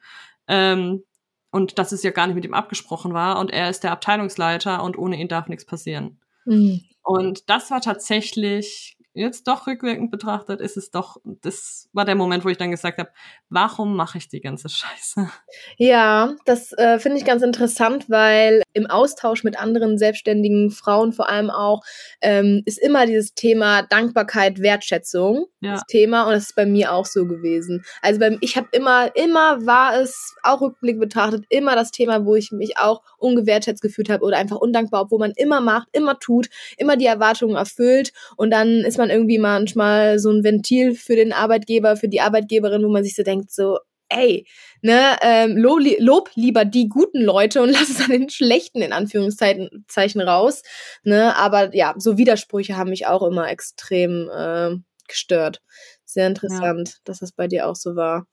[0.49, 1.05] Ähm,
[1.51, 4.83] und dass es ja gar nicht mit ihm abgesprochen war und er ist der Abteilungsleiter
[4.83, 6.21] und ohne ihn darf nichts passieren.
[6.45, 6.83] Mhm.
[7.03, 12.45] Und das war tatsächlich jetzt doch rückwirkend betrachtet, ist es doch, das war der Moment,
[12.45, 13.11] wo ich dann gesagt habe,
[13.49, 15.29] warum mache ich die ganze Scheiße?
[15.77, 21.29] Ja, das äh, finde ich ganz interessant, weil im Austausch mit anderen selbstständigen Frauen vor
[21.29, 21.83] allem auch
[22.21, 25.73] ähm, ist immer dieses Thema Dankbarkeit, Wertschätzung ja.
[25.73, 27.85] das Thema und das ist bei mir auch so gewesen.
[28.03, 32.35] Also beim, ich habe immer, immer war es auch Rückblick betrachtet immer das Thema, wo
[32.35, 36.49] ich mich auch ungewertschätzt gefühlt habe oder einfach undankbar, obwohl man immer macht, immer tut,
[36.77, 41.33] immer die Erwartungen erfüllt und dann ist man irgendwie manchmal so ein Ventil für den
[41.33, 44.47] Arbeitgeber, für die Arbeitgeberin, wo man sich so denkt, so, ey,
[44.83, 48.93] ne, ähm, lob, lob lieber die guten Leute und lass es an den schlechten in
[48.93, 50.63] Anführungszeichen Zeichen raus,
[51.03, 55.63] ne, aber ja, so Widersprüche haben mich auch immer extrem äh, gestört.
[56.05, 56.95] Sehr interessant, ja.
[57.05, 58.27] dass das bei dir auch so war.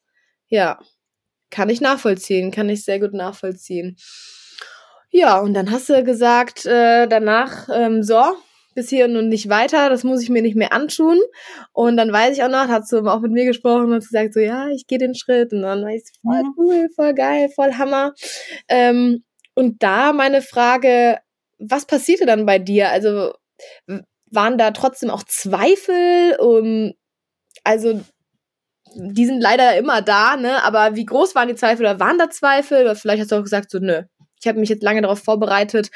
[0.48, 0.80] Ja,
[1.50, 3.98] kann ich nachvollziehen, kann ich sehr gut nachvollziehen.
[5.10, 8.22] Ja, und dann hast du gesagt, äh, danach, ähm, so,
[8.76, 11.18] bis hier und nicht weiter, das muss ich mir nicht mehr antun.
[11.74, 14.40] Und dann weiß ich auch noch, hast du auch mit mir gesprochen und gesagt, so,
[14.40, 15.54] ja, ich gehe den Schritt.
[15.54, 18.14] Und dann war ich voll cool, voll geil, voll Hammer.
[18.68, 19.24] Ähm,
[19.56, 21.18] und da meine Frage,
[21.58, 22.90] was passierte dann bei dir?
[22.90, 23.34] Also,
[24.32, 26.38] waren da trotzdem auch Zweifel?
[26.40, 26.94] Um,
[27.64, 28.02] also,
[28.96, 30.64] die sind leider immer da, ne?
[30.64, 32.82] Aber wie groß waren die Zweifel oder waren da Zweifel?
[32.82, 34.04] Oder vielleicht hast du auch gesagt, so, nö,
[34.46, 35.90] ich habe mich jetzt lange darauf vorbereitet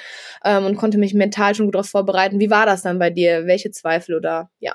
[0.43, 2.39] ähm, und konnte mich mental schon gut darauf vorbereiten.
[2.39, 3.45] Wie war das dann bei dir?
[3.45, 4.73] Welche Zweifel oder ja?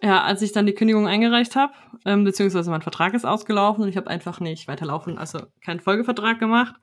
[0.00, 1.72] Ja, als ich dann die Kündigung eingereicht habe,
[2.06, 6.38] ähm, beziehungsweise mein Vertrag ist ausgelaufen und ich habe einfach nicht weiterlaufen, also keinen Folgevertrag
[6.38, 6.76] gemacht,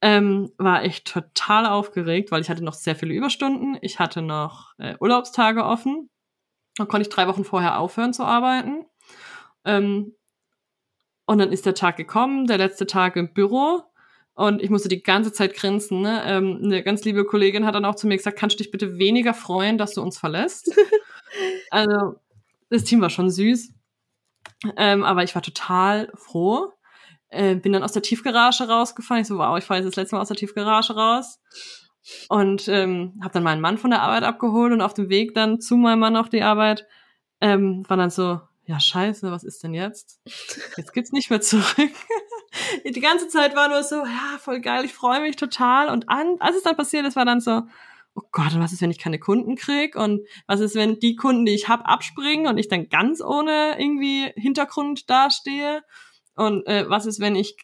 [0.00, 4.72] ähm, war ich total aufgeregt, weil ich hatte noch sehr viele Überstunden, ich hatte noch
[4.78, 6.08] äh, Urlaubstage offen,
[6.76, 8.86] dann konnte ich drei Wochen vorher aufhören zu arbeiten.
[9.66, 10.14] Ähm,
[11.26, 13.84] und dann ist der Tag gekommen, der letzte Tag im Büro.
[14.34, 16.00] Und ich musste die ganze Zeit grinsen.
[16.00, 16.22] Ne?
[16.24, 18.98] Ähm, eine ganz liebe Kollegin hat dann auch zu mir gesagt, kannst du dich bitte
[18.98, 20.74] weniger freuen, dass du uns verlässt?
[21.70, 22.16] also
[22.70, 23.72] das Team war schon süß.
[24.76, 26.72] Ähm, aber ich war total froh.
[27.28, 29.22] Äh, bin dann aus der Tiefgarage rausgefahren.
[29.22, 31.40] Ich so, wow, ich fahre jetzt das letzte Mal aus der Tiefgarage raus.
[32.28, 35.60] Und ähm, habe dann meinen Mann von der Arbeit abgeholt und auf dem Weg dann
[35.60, 36.86] zu meinem Mann auf die Arbeit
[37.40, 40.20] ähm, war dann so, ja scheiße, was ist denn jetzt?
[40.76, 41.92] Jetzt gibt's nicht mehr zurück.
[42.84, 45.88] Die ganze Zeit war nur so, ja, voll geil, ich freue mich total.
[45.88, 47.62] Und an, als es dann passiert ist, war dann so,
[48.14, 49.96] oh Gott, und was ist, wenn ich keine Kunden krieg?
[49.96, 53.76] Und was ist, wenn die Kunden, die ich hab, abspringen und ich dann ganz ohne
[53.78, 55.82] irgendwie Hintergrund dastehe?
[56.34, 57.56] Und äh, was ist, wenn ich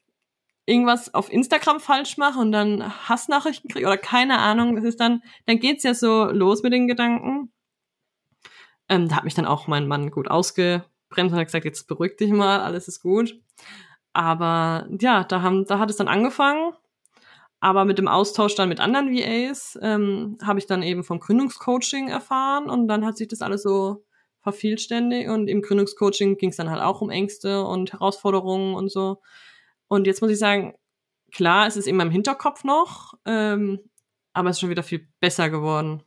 [0.67, 5.23] irgendwas auf Instagram falsch mache und dann Hassnachrichten kriege oder keine Ahnung, das ist dann,
[5.47, 7.51] dann geht's ja so los mit den Gedanken.
[8.91, 12.17] Ähm, da hat mich dann auch mein Mann gut ausgebremst und hat gesagt, jetzt beruhig
[12.17, 13.35] dich mal, alles ist gut.
[14.13, 16.73] Aber ja, da, haben, da hat es dann angefangen.
[17.61, 22.09] aber mit dem Austausch dann mit anderen VAs ähm, habe ich dann eben vom Gründungscoaching
[22.09, 24.05] erfahren und dann hat sich das alles so
[24.41, 29.21] vervielständigt und im Gründungscoaching ging es dann halt auch um Ängste und Herausforderungen und so.
[29.89, 30.75] Und jetzt muss ich sagen,
[31.33, 33.81] klar, es ist in meinem Hinterkopf noch, ähm,
[34.33, 36.03] aber es ist schon wieder viel besser geworden.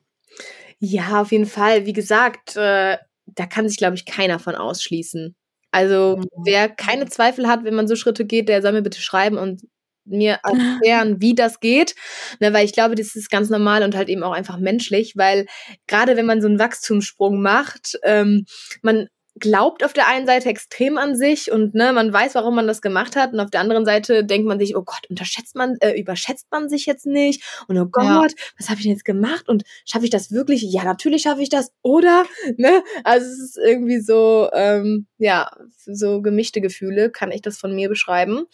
[0.79, 1.85] Ja, auf jeden Fall.
[1.85, 5.35] Wie gesagt, äh, da kann sich, glaube ich, keiner von ausschließen.
[5.71, 6.25] Also mhm.
[6.45, 9.61] wer keine Zweifel hat, wenn man so Schritte geht, der soll mir bitte schreiben und
[10.05, 11.95] mir erklären, wie das geht,
[12.39, 15.45] ne, weil ich glaube, das ist ganz normal und halt eben auch einfach menschlich, weil
[15.87, 18.45] gerade wenn man so einen Wachstumssprung macht, ähm,
[18.81, 19.07] man
[19.41, 22.81] glaubt auf der einen Seite extrem an sich und ne, man weiß, warum man das
[22.81, 25.99] gemacht hat und auf der anderen Seite denkt man sich, oh Gott, unterschätzt man, äh,
[25.99, 28.45] überschätzt man sich jetzt nicht und oh Gott, ja.
[28.57, 30.61] was habe ich denn jetzt gemacht und schaffe ich das wirklich?
[30.61, 32.23] Ja, natürlich schaffe ich das, oder?
[32.57, 32.83] Ne?
[33.03, 37.89] Also es ist irgendwie so, ähm, ja, so gemischte Gefühle, kann ich das von mir
[37.89, 38.45] beschreiben.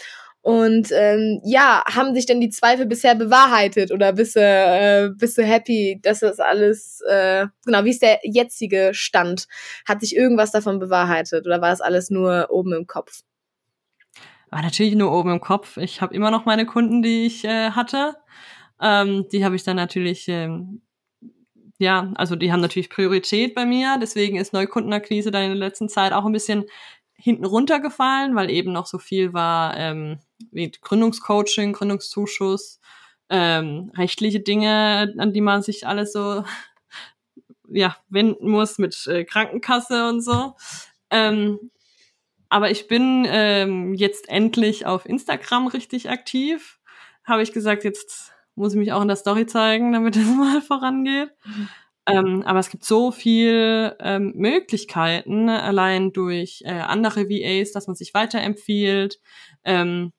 [0.47, 5.37] Und ähm, ja, haben sich denn die Zweifel bisher bewahrheitet oder bist du, äh, bist
[5.37, 9.47] du happy, dass das alles, äh, genau, wie ist der jetzige Stand?
[9.85, 13.23] Hat sich irgendwas davon bewahrheitet oder war es alles nur oben im Kopf?
[14.49, 15.75] War natürlich nur oben im Kopf.
[15.75, 18.15] Ich habe immer noch meine Kunden, die ich äh, hatte.
[18.81, 20.81] Ähm, die habe ich dann natürlich, ähm,
[21.77, 23.97] ja, also die haben natürlich Priorität bei mir.
[24.01, 26.63] Deswegen ist Neukundenakquise dann in der letzten Zeit auch ein bisschen
[27.15, 30.19] hinten runtergefallen, weil eben noch so viel war ähm,
[30.51, 32.79] wie Gründungscoaching, Gründungszuschuss,
[33.29, 36.43] ähm, rechtliche Dinge, an die man sich alles so
[37.69, 40.55] ja wenden muss mit äh, Krankenkasse und so.
[41.09, 41.71] Ähm,
[42.49, 46.79] aber ich bin ähm, jetzt endlich auf Instagram richtig aktiv.
[47.25, 50.61] Habe ich gesagt, jetzt muss ich mich auch in der Story zeigen, damit es mal
[50.61, 51.31] vorangeht.
[51.45, 51.69] Mhm.
[52.09, 57.97] Ähm, aber es gibt so viel ähm, Möglichkeiten, allein durch äh, andere VAs, dass man
[57.97, 59.19] sich weiterempfiehlt.
[59.65, 60.13] Ähm,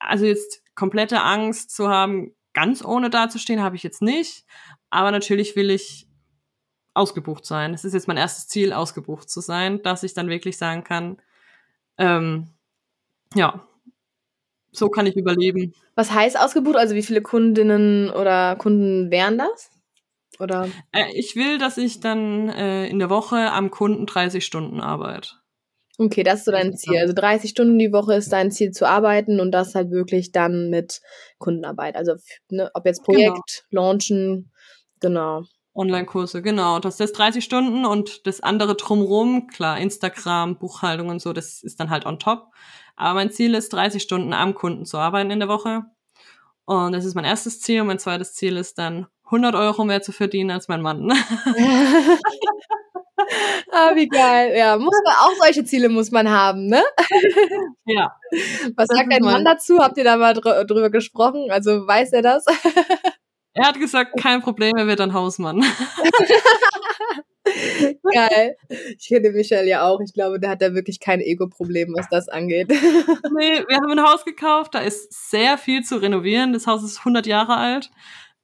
[0.00, 4.44] also jetzt komplette Angst zu haben, ganz ohne dazustehen, habe ich jetzt nicht.
[4.90, 6.08] Aber natürlich will ich
[6.94, 7.72] ausgebucht sein.
[7.72, 11.22] Es ist jetzt mein erstes Ziel, ausgebucht zu sein, dass ich dann wirklich sagen kann,
[11.98, 12.48] ähm,
[13.34, 13.66] ja,
[14.72, 15.74] so kann ich überleben.
[15.94, 16.76] Was heißt ausgebucht?
[16.76, 19.70] Also wie viele Kundinnen oder Kunden wären das?
[20.38, 20.68] Oder?
[20.92, 25.34] Äh, ich will, dass ich dann äh, in der Woche am Kunden 30 Stunden arbeite.
[26.00, 26.96] Okay, das ist so dein Ziel.
[26.96, 30.70] Also 30 Stunden die Woche ist dein Ziel zu arbeiten und das halt wirklich dann
[30.70, 31.02] mit
[31.36, 31.94] Kundenarbeit.
[31.94, 32.14] Also
[32.48, 33.82] ne, ob jetzt Projekt, genau.
[33.82, 34.50] Launchen,
[35.00, 35.42] genau.
[35.74, 36.78] Online-Kurse, genau.
[36.78, 41.78] Das ist 30 Stunden und das andere drumrum, klar, Instagram, Buchhaltung und so, das ist
[41.80, 42.46] dann halt on top.
[42.96, 45.82] Aber mein Ziel ist, 30 Stunden am Kunden zu arbeiten in der Woche.
[46.64, 47.82] Und das ist mein erstes Ziel.
[47.82, 51.12] Und mein zweites Ziel ist dann 100 Euro mehr zu verdienen als mein Mann.
[53.72, 54.54] ah, wie geil.
[54.56, 56.82] Ja, muss man auch solche Ziele muss man haben, ne?
[57.84, 58.14] Ja.
[58.76, 59.78] Was sagt dein Mann dazu?
[59.78, 61.50] Habt ihr da mal dr drüber gesprochen?
[61.50, 62.44] Also weiß er das?
[63.52, 65.64] Er hat gesagt, kein Problem, er wird ein Hausmann.
[68.14, 68.56] Geil.
[68.96, 70.00] Ich kenne Michael ja auch.
[70.00, 72.68] Ich glaube, der hat da wirklich kein Ego-Problem, was das angeht.
[73.32, 76.52] Nee, wir haben ein Haus gekauft, da ist sehr viel zu renovieren.
[76.52, 77.90] Das Haus ist 100 Jahre alt.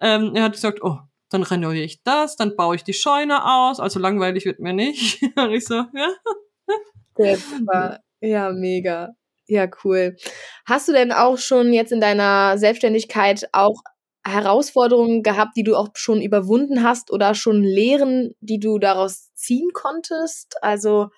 [0.00, 0.98] Ähm, er hat gesagt, oh,
[1.30, 5.22] dann renoviere ich das, dann baue ich die Scheune aus, also langweilig wird mir nicht.
[5.36, 7.36] Und ich so, ja.
[7.36, 8.00] Super.
[8.22, 9.10] Ja, mega.
[9.46, 10.16] Ja, cool.
[10.64, 13.82] Hast du denn auch schon jetzt in deiner Selbstständigkeit auch
[14.24, 19.68] Herausforderungen gehabt, die du auch schon überwunden hast oder schon Lehren, die du daraus ziehen
[19.74, 20.56] konntest?
[20.62, 21.10] Also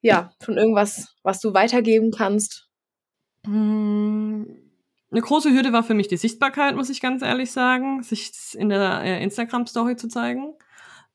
[0.00, 2.68] ja, schon irgendwas, was du weitergeben kannst?
[3.44, 4.63] Hm,
[5.10, 8.68] eine große Hürde war für mich die Sichtbarkeit, muss ich ganz ehrlich sagen, sich in
[8.68, 10.54] der äh, Instagram-Story zu zeigen.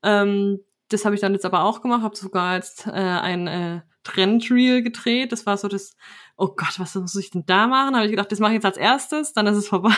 [0.04, 3.82] Ähm, das habe ich dann jetzt aber auch gemacht, habe sogar jetzt äh, ein äh,
[4.04, 5.32] Trend-Reel gedreht.
[5.32, 5.96] Das war so das,
[6.38, 7.96] oh Gott, was muss ich denn da machen?
[7.96, 9.96] Habe ich gedacht, das mache ich jetzt als erstes, dann ist es vorbei.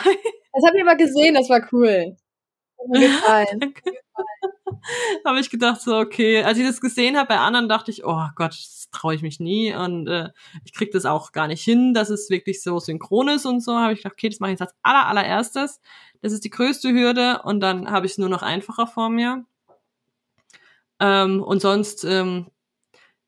[0.52, 2.16] Das habe ich aber gesehen, das war cool.
[2.88, 3.74] Mir gefallen.
[5.24, 6.42] habe ich gedacht, so, okay.
[6.42, 9.40] Als ich das gesehen habe bei anderen, dachte ich, oh Gott, das traue ich mich
[9.40, 10.30] nie und äh,
[10.64, 13.74] ich krieg das auch gar nicht hin, dass es wirklich so synchron ist und so.
[13.74, 15.80] Habe ich gedacht, okay, das mache ich jetzt als aller, allererstes.
[16.20, 19.44] Das ist die größte Hürde und dann habe ich es nur noch einfacher vor mir.
[21.00, 22.46] Ähm, und sonst, ähm,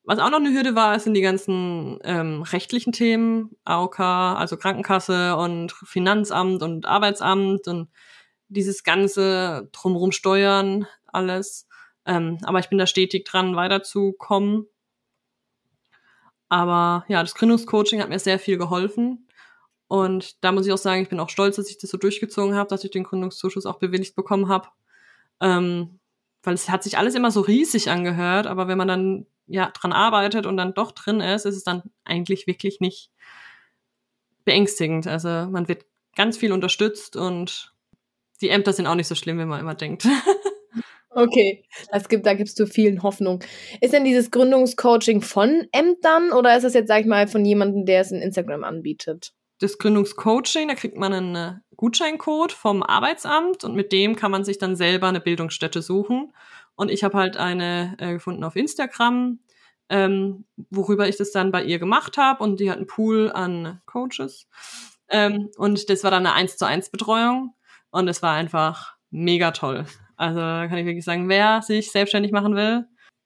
[0.03, 5.35] was auch noch eine Hürde war, sind die ganzen ähm, rechtlichen Themen, AOK, also Krankenkasse
[5.35, 7.89] und Finanzamt und Arbeitsamt und
[8.47, 11.67] dieses ganze drumherum steuern, alles.
[12.05, 14.67] Ähm, aber ich bin da stetig dran, weiterzukommen.
[16.49, 19.27] Aber ja, das Gründungscoaching hat mir sehr viel geholfen.
[19.87, 22.55] Und da muss ich auch sagen, ich bin auch stolz, dass ich das so durchgezogen
[22.55, 24.69] habe, dass ich den Gründungszuschuss auch bewilligt bekommen habe.
[25.41, 25.99] Ähm,
[26.43, 29.93] weil es hat sich alles immer so riesig angehört, aber wenn man dann ja dran
[29.93, 33.11] arbeitet und dann doch drin ist, ist es dann eigentlich wirklich nicht
[34.43, 35.07] beängstigend.
[35.07, 37.73] Also man wird ganz viel unterstützt und
[38.41, 40.07] die Ämter sind auch nicht so schlimm, wie man immer denkt.
[41.17, 43.41] Okay, das gibt, da gibst du vielen Hoffnung.
[43.79, 47.85] Ist denn dieses Gründungscoaching von Ämtern oder ist das jetzt, sag ich mal, von jemandem,
[47.85, 49.31] der es in Instagram anbietet?
[49.59, 54.43] Das Gründungscoaching, da kriegt man einen äh, Gutscheincode vom Arbeitsamt und mit dem kann man
[54.43, 56.33] sich dann selber eine Bildungsstätte suchen.
[56.75, 59.39] Und ich habe halt eine äh, gefunden auf Instagram,
[59.87, 63.79] ähm, worüber ich das dann bei ihr gemacht habe und die hat einen Pool an
[63.85, 64.49] Coaches.
[65.07, 67.53] Ähm, und das war dann eine 1 zu 1 Betreuung
[67.89, 69.85] und es war einfach mega toll.
[70.17, 72.85] Also kann ich wirklich sagen, wer sich selbstständig machen will,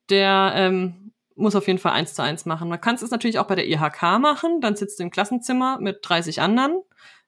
[0.10, 2.70] der ähm, muss auf jeden Fall eins zu eins machen.
[2.70, 6.00] Man kann es natürlich auch bei der IHK machen, dann sitzt du im Klassenzimmer mit
[6.02, 6.82] 30 anderen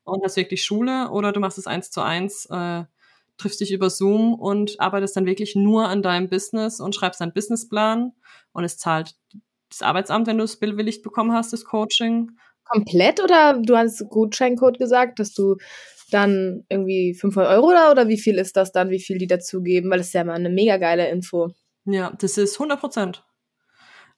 [0.03, 2.83] und hast wirklich Schule oder du machst es eins zu eins, äh,
[3.37, 7.33] triffst dich über Zoom und arbeitest dann wirklich nur an deinem Business und schreibst deinen
[7.33, 8.11] Businessplan
[8.51, 9.15] und es zahlt
[9.69, 12.31] das Arbeitsamt, wenn du es bewilligt bekommen hast, das Coaching.
[12.65, 15.57] Komplett oder du hast Gutscheincode gesagt, dass du
[16.13, 19.89] dann irgendwie 500 Euro oder, oder wie viel ist das dann, wie viel die dazugeben?
[19.89, 21.51] Weil das ist ja mal eine mega geile Info.
[21.85, 23.23] Ja, das ist 100 Prozent.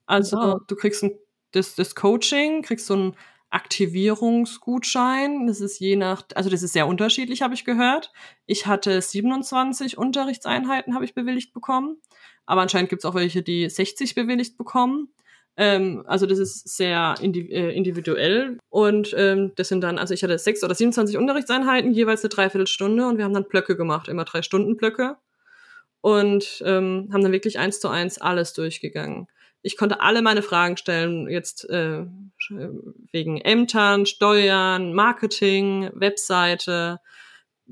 [0.05, 0.61] Also wow.
[0.67, 1.17] du kriegst ein,
[1.51, 3.15] das, das Coaching, kriegst so einen
[3.49, 5.47] Aktivierungsgutschein.
[5.47, 8.11] Das ist je nach, also das ist sehr unterschiedlich, habe ich gehört.
[8.45, 12.01] Ich hatte 27 Unterrichtseinheiten, habe ich bewilligt bekommen.
[12.45, 15.13] Aber anscheinend gibt es auch welche, die 60 bewilligt bekommen.
[15.55, 18.57] Ähm, also das ist sehr äh, individuell.
[18.69, 23.07] Und ähm, das sind dann, also ich hatte sechs oder 27 Unterrichtseinheiten, jeweils eine Dreiviertelstunde
[23.07, 25.17] und wir haben dann Blöcke gemacht, immer drei Stunden Blöcke.
[26.01, 29.27] Und ähm, haben dann wirklich eins zu eins alles durchgegangen.
[29.61, 32.05] Ich konnte alle meine Fragen stellen, jetzt äh,
[33.13, 36.99] wegen Ämtern, Steuern, Marketing, Webseite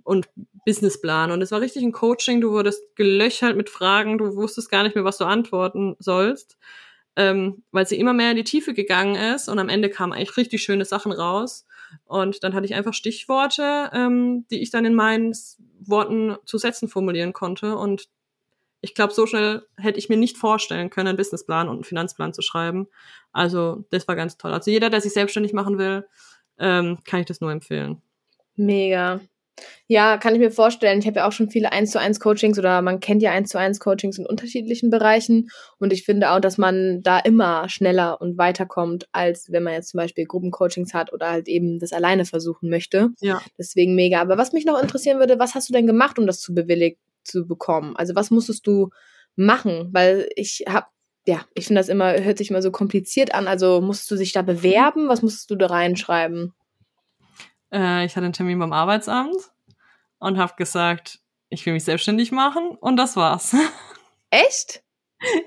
[0.04, 0.30] und
[0.66, 1.32] Businessplan.
[1.32, 4.96] Und es war richtig ein Coaching, du wurdest gelöchert mit Fragen, du wusstest gar nicht
[4.96, 6.58] mehr, was du antworten sollst
[7.16, 10.38] ähm, weil sie immer mehr in die Tiefe gegangen ist und am Ende kamen eigentlich
[10.38, 11.66] richtig schöne Sachen raus.
[12.06, 15.36] Und dann hatte ich einfach Stichworte, ähm, die ich dann in meinen
[15.80, 17.76] Worten zu Sätzen formulieren konnte.
[17.76, 18.08] Und
[18.82, 22.34] ich glaube, so schnell hätte ich mir nicht vorstellen können, einen Businessplan und einen Finanzplan
[22.34, 22.88] zu schreiben.
[23.32, 24.54] Also das war ganz toll.
[24.54, 26.08] Also jeder, der sich selbstständig machen will,
[26.58, 28.02] ähm, kann ich das nur empfehlen.
[28.56, 29.20] Mega.
[29.88, 31.00] Ja, kann ich mir vorstellen.
[31.00, 33.50] Ich habe ja auch schon viele 1 zu 1 Coachings oder man kennt ja 1
[33.50, 35.50] zu 1 Coachings in unterschiedlichen Bereichen.
[35.80, 39.90] Und ich finde auch, dass man da immer schneller und weiterkommt, als wenn man jetzt
[39.90, 43.10] zum Beispiel Gruppencoachings hat oder halt eben das alleine versuchen möchte.
[43.20, 43.42] Ja.
[43.58, 44.22] Deswegen mega.
[44.22, 47.00] Aber was mich noch interessieren würde, was hast du denn gemacht, um das zu bewilligt
[47.24, 47.96] zu bekommen?
[47.96, 48.90] Also was musstest du
[49.36, 49.90] machen?
[49.92, 50.88] Weil ich habe
[51.28, 53.48] ja, ich finde das immer, hört sich immer so kompliziert an.
[53.48, 55.08] Also musstest du dich da bewerben?
[55.08, 56.54] Was musstest du da reinschreiben?
[57.72, 59.36] Äh, ich hatte einen Termin beim Arbeitsamt
[60.20, 63.56] und habe gesagt, ich will mich selbstständig machen und das war's.
[64.30, 64.84] Echt?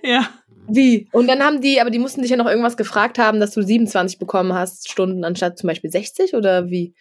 [0.03, 0.29] ja.
[0.67, 1.09] Wie?
[1.13, 3.63] Und dann haben die, aber die mussten dich ja noch irgendwas gefragt haben, dass du
[3.63, 6.95] 27 bekommen hast, Stunden anstatt zum Beispiel 60 oder wie?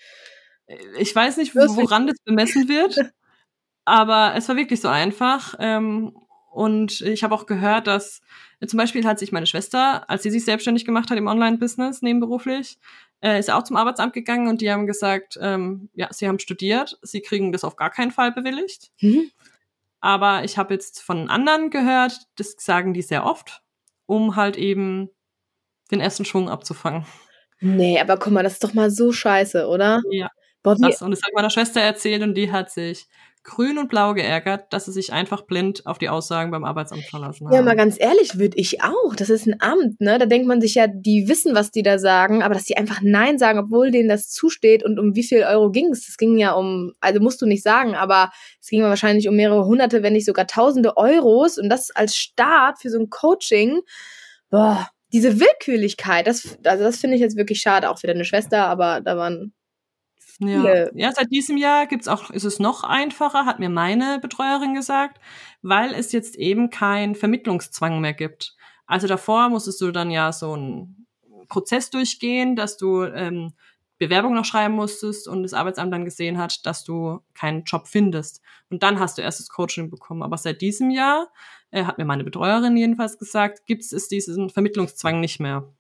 [0.97, 2.99] Ich weiß nicht, woran das bemessen wird,
[3.85, 5.55] aber es war wirklich so einfach.
[5.59, 6.13] Ähm,
[6.51, 8.21] und ich habe auch gehört, dass
[8.67, 12.77] zum Beispiel hat sich meine Schwester, als sie sich selbstständig gemacht hat im Online-Business nebenberuflich,
[13.23, 16.99] äh, ist auch zum Arbeitsamt gegangen und die haben gesagt, ähm, ja, sie haben studiert,
[17.01, 18.91] sie kriegen das auf gar keinen Fall bewilligt.
[18.99, 19.31] Mhm.
[20.01, 23.63] Aber ich habe jetzt von anderen gehört, das sagen die sehr oft,
[24.05, 25.09] um halt eben
[25.89, 27.05] den ersten Schwung abzufangen.
[27.61, 30.01] Nee, aber guck mal, das ist doch mal so scheiße, oder?
[30.11, 30.29] Ja.
[30.61, 33.07] Boah, das, und das hat meiner Schwester erzählt und die hat sich
[33.43, 37.47] grün und blau geärgert, dass sie sich einfach blind auf die Aussagen beim Arbeitsamt verlassen
[37.47, 37.55] haben.
[37.55, 39.15] Ja, mal ganz ehrlich, würde ich auch.
[39.15, 40.17] Das ist ein Amt, ne?
[40.17, 43.01] Da denkt man sich ja, die wissen, was die da sagen, aber dass die einfach
[43.01, 46.05] Nein sagen, obwohl denen das zusteht und um wie viel Euro ging es?
[46.05, 49.65] Das ging ja um, also musst du nicht sagen, aber es ging wahrscheinlich um mehrere
[49.65, 53.81] hunderte, wenn nicht sogar tausende Euros und das als Start für so ein Coaching.
[54.49, 58.67] Boah, diese Willkürlichkeit, das, also das finde ich jetzt wirklich schade, auch für deine Schwester,
[58.67, 59.53] aber da waren
[60.39, 60.87] ja.
[60.93, 65.19] ja, seit diesem Jahr gibt's auch, ist es noch einfacher, hat mir meine Betreuerin gesagt,
[65.61, 68.55] weil es jetzt eben keinen Vermittlungszwang mehr gibt.
[68.85, 71.07] Also davor musstest du dann ja so einen
[71.47, 73.53] Prozess durchgehen, dass du ähm,
[73.97, 78.41] Bewerbung noch schreiben musstest und das Arbeitsamt dann gesehen hat, dass du keinen Job findest.
[78.69, 80.23] Und dann hast du erst das Coaching bekommen.
[80.23, 81.31] Aber seit diesem Jahr,
[81.71, 85.71] äh, hat mir meine Betreuerin jedenfalls gesagt, gibt es diesen Vermittlungszwang nicht mehr.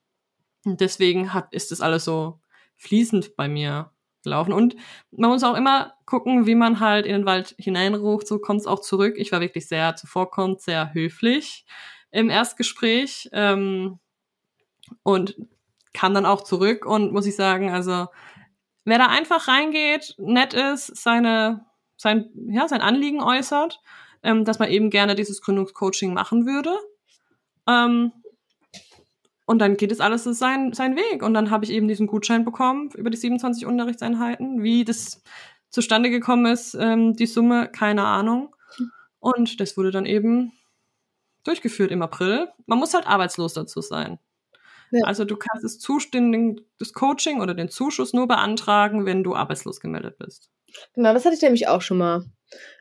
[0.63, 2.39] Und deswegen hat, ist das alles so
[2.75, 3.91] fließend bei mir
[4.23, 4.53] gelaufen.
[4.53, 4.75] Und
[5.11, 8.67] man muss auch immer gucken, wie man halt in den Wald hineinruft, so kommt es
[8.67, 9.15] auch zurück.
[9.17, 11.65] Ich war wirklich sehr zuvorkommend, sehr höflich
[12.11, 13.99] im Erstgespräch ähm,
[15.03, 15.35] und
[15.93, 18.07] kam dann auch zurück und muss ich sagen, also
[18.85, 21.65] wer da einfach reingeht, nett ist, seine,
[21.97, 23.81] sein, ja, sein Anliegen äußert,
[24.23, 26.75] ähm, dass man eben gerne dieses Gründungscoaching machen würde,
[27.67, 28.11] ähm,
[29.45, 31.21] Und dann geht es alles sein, sein Weg.
[31.21, 34.63] Und dann habe ich eben diesen Gutschein bekommen über die 27 Unterrichtseinheiten.
[34.63, 35.21] Wie das
[35.69, 38.55] zustande gekommen ist, ähm, die Summe, keine Ahnung.
[39.19, 40.53] Und das wurde dann eben
[41.43, 42.49] durchgeführt im April.
[42.65, 44.19] Man muss halt arbeitslos dazu sein.
[44.91, 45.05] Ja.
[45.05, 49.79] Also du kannst das, Zustimmen, das Coaching oder den Zuschuss nur beantragen, wenn du arbeitslos
[49.79, 50.51] gemeldet bist.
[50.93, 52.25] Genau, das hatte ich nämlich auch schon mal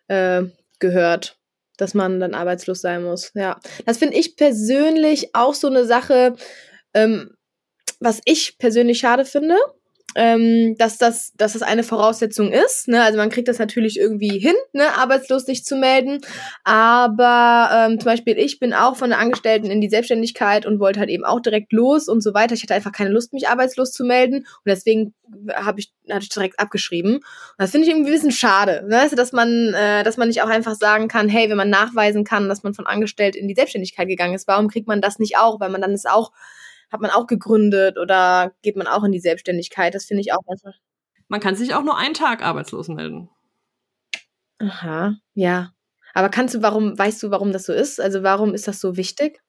[0.09, 0.45] äh,
[0.79, 1.39] gehört,
[1.77, 3.31] dass man dann arbeitslos sein muss.
[3.35, 6.35] Ja, das finde ich persönlich auch so eine Sache,
[6.95, 7.35] ähm,
[8.01, 9.57] was ich persönlich schade finde
[10.15, 12.89] ähm, dass, das, dass das eine Voraussetzung ist.
[12.89, 13.03] Ne?
[13.03, 14.95] Also man kriegt das natürlich irgendwie hin, ne?
[14.97, 16.21] arbeitslos sich zu melden.
[16.65, 21.01] Aber ähm, zum Beispiel ich bin auch von der Angestellten in die Selbstständigkeit und wollte
[21.01, 22.55] halt eben auch direkt los und so weiter.
[22.55, 24.39] Ich hatte einfach keine Lust, mich arbeitslos zu melden.
[24.39, 25.15] Und deswegen
[25.55, 27.17] habe ich, hatte ich direkt abgeschrieben.
[27.17, 27.25] Und
[27.59, 28.85] das finde ich irgendwie ein bisschen schade.
[28.89, 29.01] Ne?
[29.01, 32.25] Also, dass man, äh, dass man nicht auch einfach sagen kann, hey, wenn man nachweisen
[32.25, 35.39] kann, dass man von Angestellt in die Selbstständigkeit gegangen ist, warum kriegt man das nicht
[35.39, 35.61] auch?
[35.61, 36.33] Weil man dann ist auch
[36.93, 39.95] hat man auch gegründet oder geht man auch in die Selbstständigkeit?
[39.95, 40.75] Das finde ich auch einfach.
[41.29, 43.31] Man kann sich auch nur einen Tag arbeitslos melden.
[44.59, 45.73] Aha, ja.
[46.13, 47.99] Aber kannst du, warum, weißt du, warum das so ist?
[47.99, 49.41] Also warum ist das so wichtig?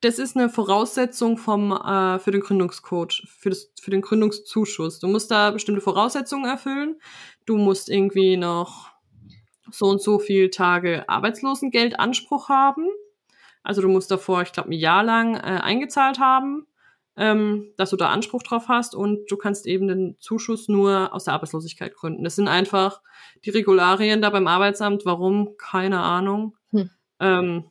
[0.00, 5.00] Das ist eine Voraussetzung vom, äh, für den Gründungscoach, für, das, für den Gründungszuschuss.
[5.00, 7.00] Du musst da bestimmte Voraussetzungen erfüllen.
[7.46, 8.92] Du musst irgendwie noch
[9.70, 12.86] so und so viel Tage Arbeitslosengeldanspruch haben.
[13.64, 16.68] Also du musst davor, ich glaube, ein Jahr lang äh, eingezahlt haben
[17.16, 21.24] ähm, dass du da Anspruch drauf hast und du kannst eben den Zuschuss nur aus
[21.24, 22.24] der Arbeitslosigkeit gründen.
[22.24, 23.02] Das sind einfach
[23.44, 25.04] die Regularien da beim Arbeitsamt.
[25.04, 25.56] Warum?
[25.56, 26.56] Keine Ahnung.
[26.70, 26.90] Hm.
[27.20, 27.64] Ähm,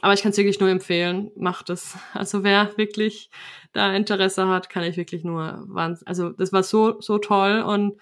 [0.00, 1.96] aber ich kann es wirklich nur empfehlen, macht es.
[2.14, 3.30] Also wer wirklich
[3.72, 6.06] da Interesse hat, kann ich wirklich nur wahnsinn.
[6.06, 8.00] Also das war so, so toll und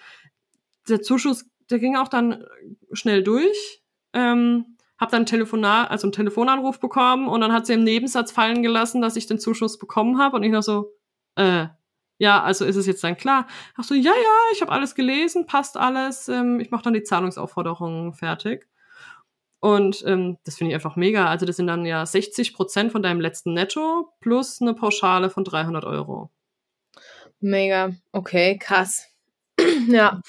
[0.89, 2.45] der Zuschuss, der ging auch dann
[2.93, 3.83] schnell durch.
[4.15, 4.72] Ähm,
[5.03, 9.03] habe dann Telefonat, also einen Telefonanruf bekommen und dann hat sie im Nebensatz fallen gelassen,
[9.03, 10.93] dass ich den Zuschuss bekommen habe und ich noch so,
[11.35, 11.67] äh,
[12.19, 13.49] ja, also ist es jetzt dann klar.
[13.77, 17.03] Ach so, ja, ja, ich habe alles gelesen, passt alles, ähm, ich mache dann die
[17.03, 18.69] Zahlungsaufforderungen fertig.
[19.59, 21.27] Und ähm, das finde ich einfach mega.
[21.27, 25.43] Also das sind dann ja 60 Prozent von deinem letzten Netto plus eine Pauschale von
[25.43, 26.31] 300 Euro.
[27.41, 27.93] Mega.
[28.13, 29.12] Okay, krass.
[29.89, 30.21] ja.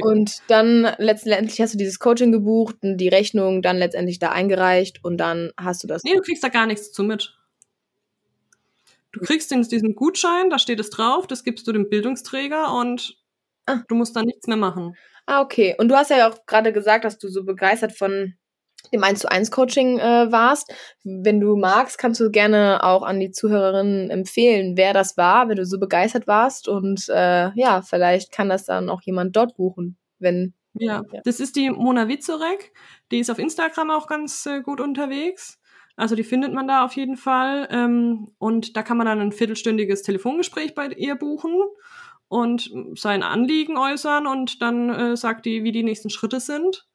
[0.00, 5.18] Und dann letztendlich hast du dieses Coaching gebucht, die Rechnung dann letztendlich da eingereicht und
[5.18, 6.02] dann hast du das.
[6.04, 7.36] Nee, du kriegst da gar nichts zu mit.
[9.12, 13.16] Du kriegst diesen Gutschein, da steht es drauf, das gibst du dem Bildungsträger und
[13.66, 13.82] ah.
[13.86, 14.96] du musst da nichts mehr machen.
[15.26, 15.76] Ah, okay.
[15.78, 18.34] Und du hast ja auch gerade gesagt, dass du so begeistert von
[18.92, 20.72] dem 1 zu 1 Coaching äh, warst.
[21.02, 25.56] Wenn du magst, kannst du gerne auch an die Zuhörerinnen empfehlen, wer das war, wenn
[25.56, 26.68] du so begeistert warst.
[26.68, 30.54] Und äh, ja, vielleicht kann das dann auch jemand dort buchen, wenn.
[30.76, 31.20] Ja, ja.
[31.24, 32.72] das ist die Mona Witzorek.
[33.12, 35.60] Die ist auf Instagram auch ganz äh, gut unterwegs.
[35.96, 37.68] Also die findet man da auf jeden Fall.
[37.70, 41.60] Ähm, und da kann man dann ein viertelstündiges Telefongespräch bei ihr buchen
[42.26, 46.88] und sein Anliegen äußern und dann äh, sagt die, wie die nächsten Schritte sind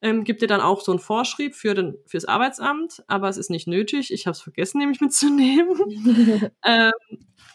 [0.00, 3.50] ähm, gibt dir dann auch so ein Vorschrieb für den, fürs Arbeitsamt, aber es ist
[3.50, 4.12] nicht nötig.
[4.12, 6.50] Ich habe es vergessen, nämlich mitzunehmen.
[6.64, 6.92] ähm,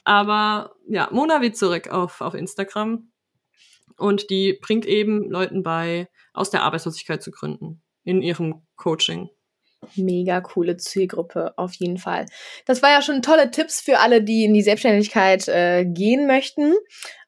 [0.04, 3.10] aber ja, Mona Witzurek auf, auf Instagram.
[3.98, 9.30] Und die bringt eben Leuten bei, aus der Arbeitslosigkeit zu gründen in ihrem Coaching.
[9.96, 12.26] Mega coole Zielgruppe, auf jeden Fall.
[12.66, 16.74] Das war ja schon tolle Tipps für alle, die in die Selbstständigkeit äh, gehen möchten.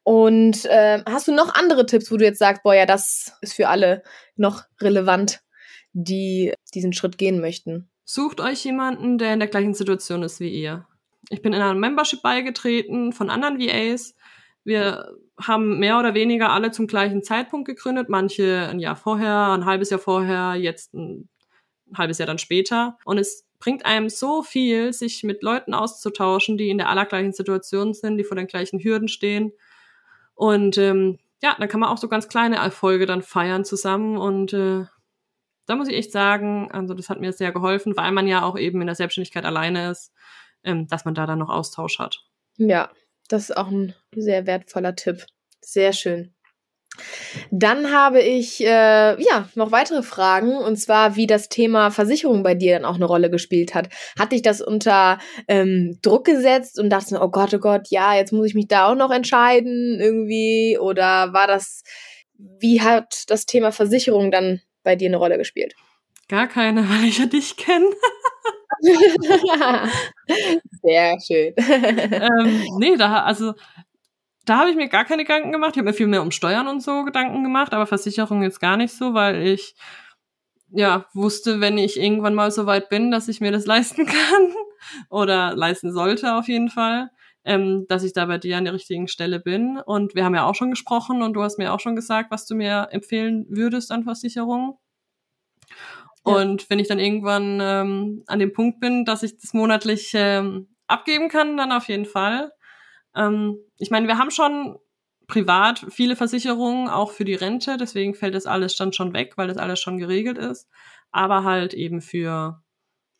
[0.04, 3.54] Und äh, hast du noch andere Tipps, wo du jetzt sagst, boah, ja, das ist
[3.54, 4.04] für alle
[4.36, 5.42] noch relevant,
[5.94, 7.90] die diesen Schritt gehen möchten?
[8.04, 10.86] Sucht euch jemanden, der in der gleichen Situation ist wie ihr.
[11.30, 14.14] Ich bin in einer Membership beigetreten von anderen VAs.
[14.64, 19.66] Wir haben mehr oder weniger alle zum gleichen Zeitpunkt gegründet, manche ein Jahr vorher, ein
[19.66, 21.30] halbes Jahr vorher, jetzt ein
[21.94, 22.98] halbes Jahr dann später.
[23.06, 27.94] Und es bringt einem so viel, sich mit Leuten auszutauschen, die in der allergleichen Situation
[27.94, 29.54] sind, die vor den gleichen Hürden stehen
[30.36, 34.18] und ähm, ja, dann kann man auch so ganz kleine Erfolge dann feiern zusammen.
[34.18, 34.86] Und äh,
[35.66, 38.58] da muss ich echt sagen, also das hat mir sehr geholfen, weil man ja auch
[38.58, 40.14] eben in der Selbstständigkeit alleine ist,
[40.64, 42.26] ähm, dass man da dann noch Austausch hat.
[42.58, 42.92] Ja,
[43.28, 45.26] das ist auch ein sehr wertvoller Tipp.
[45.62, 46.35] Sehr schön.
[47.52, 52.56] Dann habe ich äh, ja noch weitere Fragen und zwar, wie das Thema Versicherung bei
[52.56, 53.90] dir dann auch eine Rolle gespielt hat.
[54.18, 58.32] Hat dich das unter ähm, Druck gesetzt und dachte, oh Gott, oh Gott, ja, jetzt
[58.34, 60.78] muss ich mich da auch noch entscheiden irgendwie?
[60.80, 61.84] Oder war das,
[62.38, 65.76] wie hat das Thema Versicherung dann bei dir eine Rolle gespielt?
[66.28, 67.86] Gar keine, weil ich ja dich kenne.
[70.82, 71.54] Sehr schön.
[71.58, 73.54] ähm, nee, da, also
[74.46, 75.72] da habe ich mir gar keine Gedanken gemacht.
[75.74, 78.78] Ich habe mir viel mehr um Steuern und so Gedanken gemacht, aber Versicherung jetzt gar
[78.78, 79.76] nicht so, weil ich
[80.70, 84.54] ja wusste, wenn ich irgendwann mal so weit bin, dass ich mir das leisten kann,
[85.10, 87.10] oder leisten sollte auf jeden Fall,
[87.44, 89.80] ähm, dass ich da bei dir an der richtigen Stelle bin.
[89.80, 92.46] Und wir haben ja auch schon gesprochen und du hast mir auch schon gesagt, was
[92.46, 94.74] du mir empfehlen würdest an Versicherungen.
[96.24, 100.70] Und wenn ich dann irgendwann ähm, an dem Punkt bin, dass ich das monatlich ähm,
[100.88, 102.52] abgeben kann, dann auf jeden Fall.
[103.16, 104.78] Ähm, ich meine, wir haben schon
[105.28, 109.48] privat viele Versicherungen, auch für die Rente, deswegen fällt das alles dann schon weg, weil
[109.48, 110.68] das alles schon geregelt ist.
[111.12, 112.62] Aber halt eben für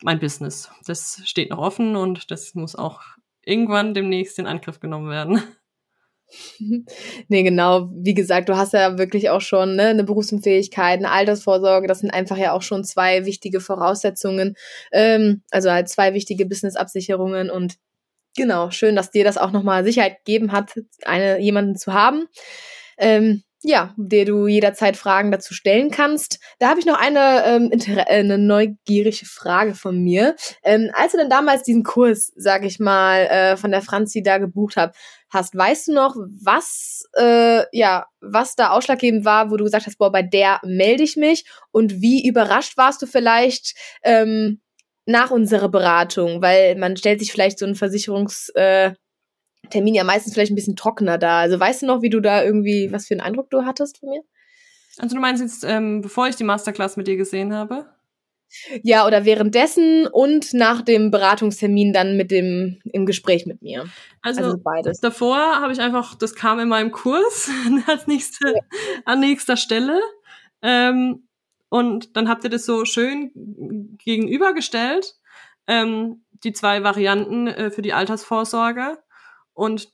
[0.02, 0.70] mein Business.
[0.86, 3.00] Das steht noch offen und das muss auch
[3.42, 5.42] irgendwann demnächst in Angriff genommen werden.
[7.28, 7.88] nee, genau.
[7.94, 11.86] Wie gesagt, du hast ja wirklich auch schon ne, eine Berufsunfähigkeit, eine Altersvorsorge.
[11.86, 14.56] Das sind einfach ja auch schon zwei wichtige Voraussetzungen.
[14.92, 17.76] Ähm, also halt zwei wichtige Businessabsicherungen und
[18.36, 20.72] genau, schön, dass dir das auch nochmal Sicherheit gegeben hat,
[21.04, 22.26] eine, jemanden zu haben.
[22.98, 26.38] Ähm, ja, der du jederzeit Fragen dazu stellen kannst.
[26.58, 30.36] Da habe ich noch eine, ähm, äh, eine neugierige Frage von mir.
[30.62, 34.38] Ähm, als du denn damals diesen Kurs, sag ich mal, äh, von der Franzi da
[34.38, 34.94] gebucht hab,
[35.30, 39.98] hast, weißt du noch, was, äh, ja, was da ausschlaggebend war, wo du gesagt hast,
[39.98, 43.74] boah, bei der melde ich mich und wie überrascht warst du vielleicht
[44.04, 44.60] ähm,
[45.06, 48.92] nach unserer Beratung, weil man stellt sich vielleicht so einen Versicherungs äh,
[49.72, 51.40] ja meistens vielleicht ein bisschen trockener da.
[51.40, 54.10] Also weißt du noch, wie du da irgendwie, was für einen Eindruck du hattest von
[54.10, 54.22] mir?
[54.98, 57.86] Also du meinst jetzt, ähm, bevor ich die Masterclass mit dir gesehen habe?
[58.82, 63.86] Ja, oder währenddessen und nach dem Beratungstermin dann mit dem im Gespräch mit mir.
[64.22, 65.00] Also, also beides.
[65.00, 67.50] Davor habe ich einfach, das kam in meinem Kurs
[67.86, 68.54] als nächste,
[69.04, 70.00] an nächster Stelle.
[70.62, 71.25] Ähm,
[71.68, 73.30] und dann habt ihr das so schön
[73.98, 75.16] gegenübergestellt,
[75.66, 78.98] ähm, die zwei Varianten äh, für die Altersvorsorge.
[79.52, 79.92] Und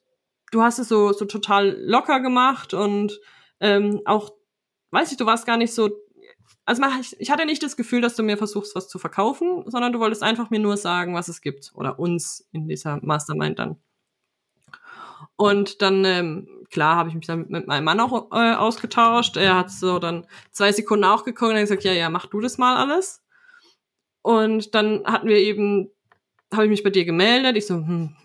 [0.50, 3.18] du hast es so, so total locker gemacht und
[3.60, 4.32] ähm, auch,
[4.90, 5.90] weiß ich, du warst gar nicht so.
[6.64, 9.92] Also ich, ich hatte nicht das Gefühl, dass du mir versuchst, was zu verkaufen, sondern
[9.92, 11.72] du wolltest einfach mir nur sagen, was es gibt.
[11.74, 13.80] Oder uns in dieser Mastermind dann.
[15.36, 19.36] Und dann, ähm, klar, habe ich mich dann mit meinem Mann auch äh, ausgetauscht.
[19.36, 22.40] Er hat so dann zwei Sekunden auch geguckt und hat gesagt, ja, ja, mach du
[22.40, 23.22] das mal alles.
[24.22, 25.90] Und dann hatten wir eben,
[26.52, 27.56] habe ich mich bei dir gemeldet.
[27.56, 28.16] Ich so, hm,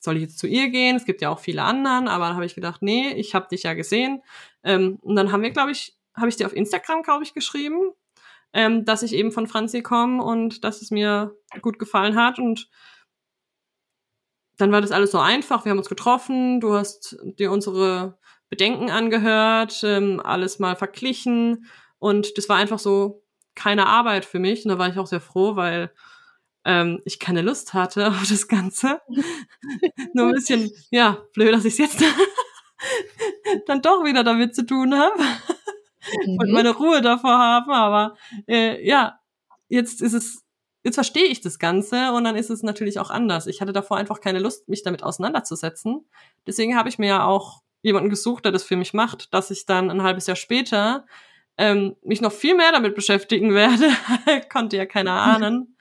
[0.00, 0.96] soll ich jetzt zu ihr gehen?
[0.96, 3.64] Es gibt ja auch viele anderen, aber dann habe ich gedacht, nee, ich habe dich
[3.64, 4.22] ja gesehen.
[4.62, 7.90] Ähm, und dann haben wir, glaube ich, habe ich dir auf Instagram, glaube ich, geschrieben,
[8.52, 12.38] ähm, dass ich eben von Franzi komme und dass es mir gut gefallen hat.
[12.38, 12.68] Und
[14.56, 15.64] dann war das alles so einfach.
[15.64, 21.66] Wir haben uns getroffen, du hast dir unsere Bedenken angehört, ähm, alles mal verglichen.
[21.98, 23.24] Und das war einfach so
[23.54, 24.64] keine Arbeit für mich.
[24.64, 25.90] Und da war ich auch sehr froh, weil
[26.64, 29.00] ähm, ich keine Lust hatte auf das Ganze.
[30.14, 32.04] Nur ein bisschen, ja, blöd, dass ich es jetzt
[33.66, 35.22] dann doch wieder damit zu tun habe
[36.26, 36.38] mhm.
[36.38, 37.72] und meine Ruhe davor habe.
[37.72, 39.18] Aber äh, ja,
[39.68, 40.43] jetzt ist es,
[40.84, 43.46] jetzt verstehe ich das Ganze und dann ist es natürlich auch anders.
[43.46, 46.06] Ich hatte davor einfach keine Lust, mich damit auseinanderzusetzen.
[46.46, 49.66] Deswegen habe ich mir ja auch jemanden gesucht, der das für mich macht, dass ich
[49.66, 51.06] dann ein halbes Jahr später
[51.56, 53.90] ähm, mich noch viel mehr damit beschäftigen werde.
[54.52, 55.76] Konnte ja keiner ahnen.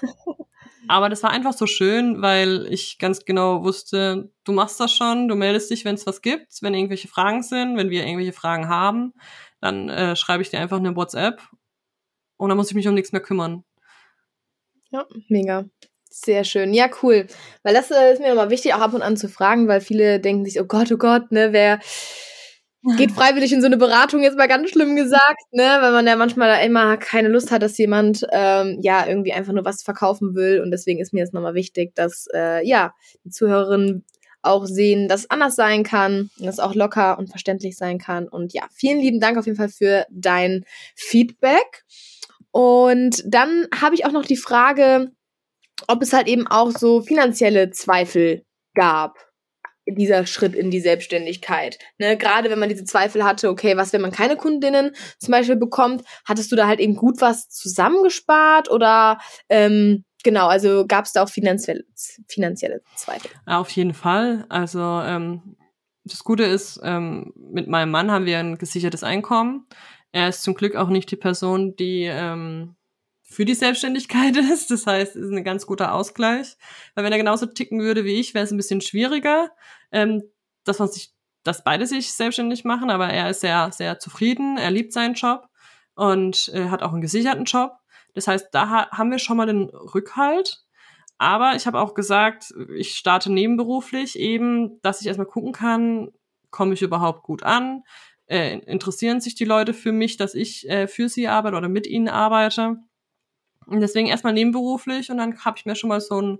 [0.88, 5.28] Aber das war einfach so schön, weil ich ganz genau wusste, du machst das schon,
[5.28, 8.68] du meldest dich, wenn es was gibt, wenn irgendwelche Fragen sind, wenn wir irgendwelche Fragen
[8.68, 9.12] haben,
[9.60, 11.42] dann äh, schreibe ich dir einfach eine WhatsApp
[12.38, 13.64] und dann muss ich mich um nichts mehr kümmern.
[14.90, 15.66] Ja, mega.
[16.10, 16.72] Sehr schön.
[16.72, 17.26] Ja, cool.
[17.62, 20.20] Weil das äh, ist mir immer wichtig, auch ab und an zu fragen, weil viele
[20.20, 21.80] denken sich, oh Gott, oh Gott, ne, wer
[22.96, 26.16] geht freiwillig in so eine Beratung, jetzt mal ganz schlimm gesagt, ne, weil man ja
[26.16, 30.34] manchmal da immer keine Lust hat, dass jemand ähm, ja irgendwie einfach nur was verkaufen
[30.34, 30.60] will.
[30.60, 34.04] Und deswegen ist mir jetzt nochmal wichtig, dass äh, ja die Zuhörerinnen
[34.42, 38.28] auch sehen, dass es anders sein kann, dass es auch locker und verständlich sein kann.
[38.28, 40.64] Und ja, vielen lieben Dank auf jeden Fall für dein
[40.94, 41.84] Feedback.
[42.50, 45.10] Und dann habe ich auch noch die Frage,
[45.86, 48.44] ob es halt eben auch so finanzielle Zweifel
[48.74, 49.16] gab
[49.96, 51.78] dieser Schritt in die Selbstständigkeit.
[51.98, 52.16] Ne?
[52.16, 56.04] Gerade wenn man diese Zweifel hatte, okay, was, wenn man keine Kundinnen zum Beispiel bekommt,
[56.26, 59.18] hattest du da halt eben gut was zusammengespart oder
[59.48, 61.84] ähm, genau, also gab es da auch finanzielle,
[62.28, 63.30] finanzielle Zweifel?
[63.46, 64.44] Auf jeden Fall.
[64.48, 65.56] Also ähm,
[66.04, 69.66] das Gute ist, ähm, mit meinem Mann haben wir ein gesichertes Einkommen.
[70.18, 72.74] Er ist zum Glück auch nicht die Person, die ähm,
[73.22, 74.72] für die Selbstständigkeit ist.
[74.72, 76.56] Das heißt, es ist ein ganz guter Ausgleich.
[76.96, 79.52] Weil wenn er genauso ticken würde wie ich, wäre es ein bisschen schwieriger,
[79.92, 80.24] ähm,
[80.64, 81.12] dass man sich,
[81.44, 82.90] dass beide sich selbstständig machen.
[82.90, 84.58] Aber er ist sehr, sehr zufrieden.
[84.58, 85.46] Er liebt seinen Job
[85.94, 87.76] und äh, hat auch einen gesicherten Job.
[88.14, 90.64] Das heißt, da ha haben wir schon mal den Rückhalt.
[91.18, 96.10] Aber ich habe auch gesagt, ich starte nebenberuflich eben, dass ich erstmal gucken kann,
[96.50, 97.84] komme ich überhaupt gut an?
[98.28, 101.86] Äh, interessieren sich die Leute für mich, dass ich äh, für sie arbeite oder mit
[101.86, 102.76] ihnen arbeite?
[103.66, 106.38] Und deswegen erstmal nebenberuflich und dann habe ich mir schon mal so ein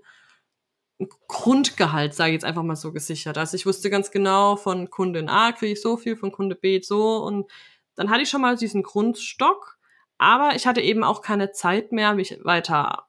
[1.28, 3.38] Grundgehalt, sage ich jetzt einfach mal so, gesichert.
[3.38, 6.80] Also ich wusste ganz genau, von Kundin A kriege ich so viel, von Kunde B
[6.82, 7.18] so.
[7.18, 7.50] Und
[7.94, 9.78] dann hatte ich schon mal diesen Grundstock,
[10.18, 13.06] aber ich hatte eben auch keine Zeit mehr, mich weiter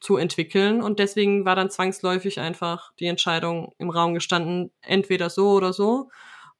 [0.00, 0.82] zu entwickeln.
[0.82, 6.10] Und deswegen war dann zwangsläufig einfach die Entscheidung im Raum gestanden, entweder so oder so.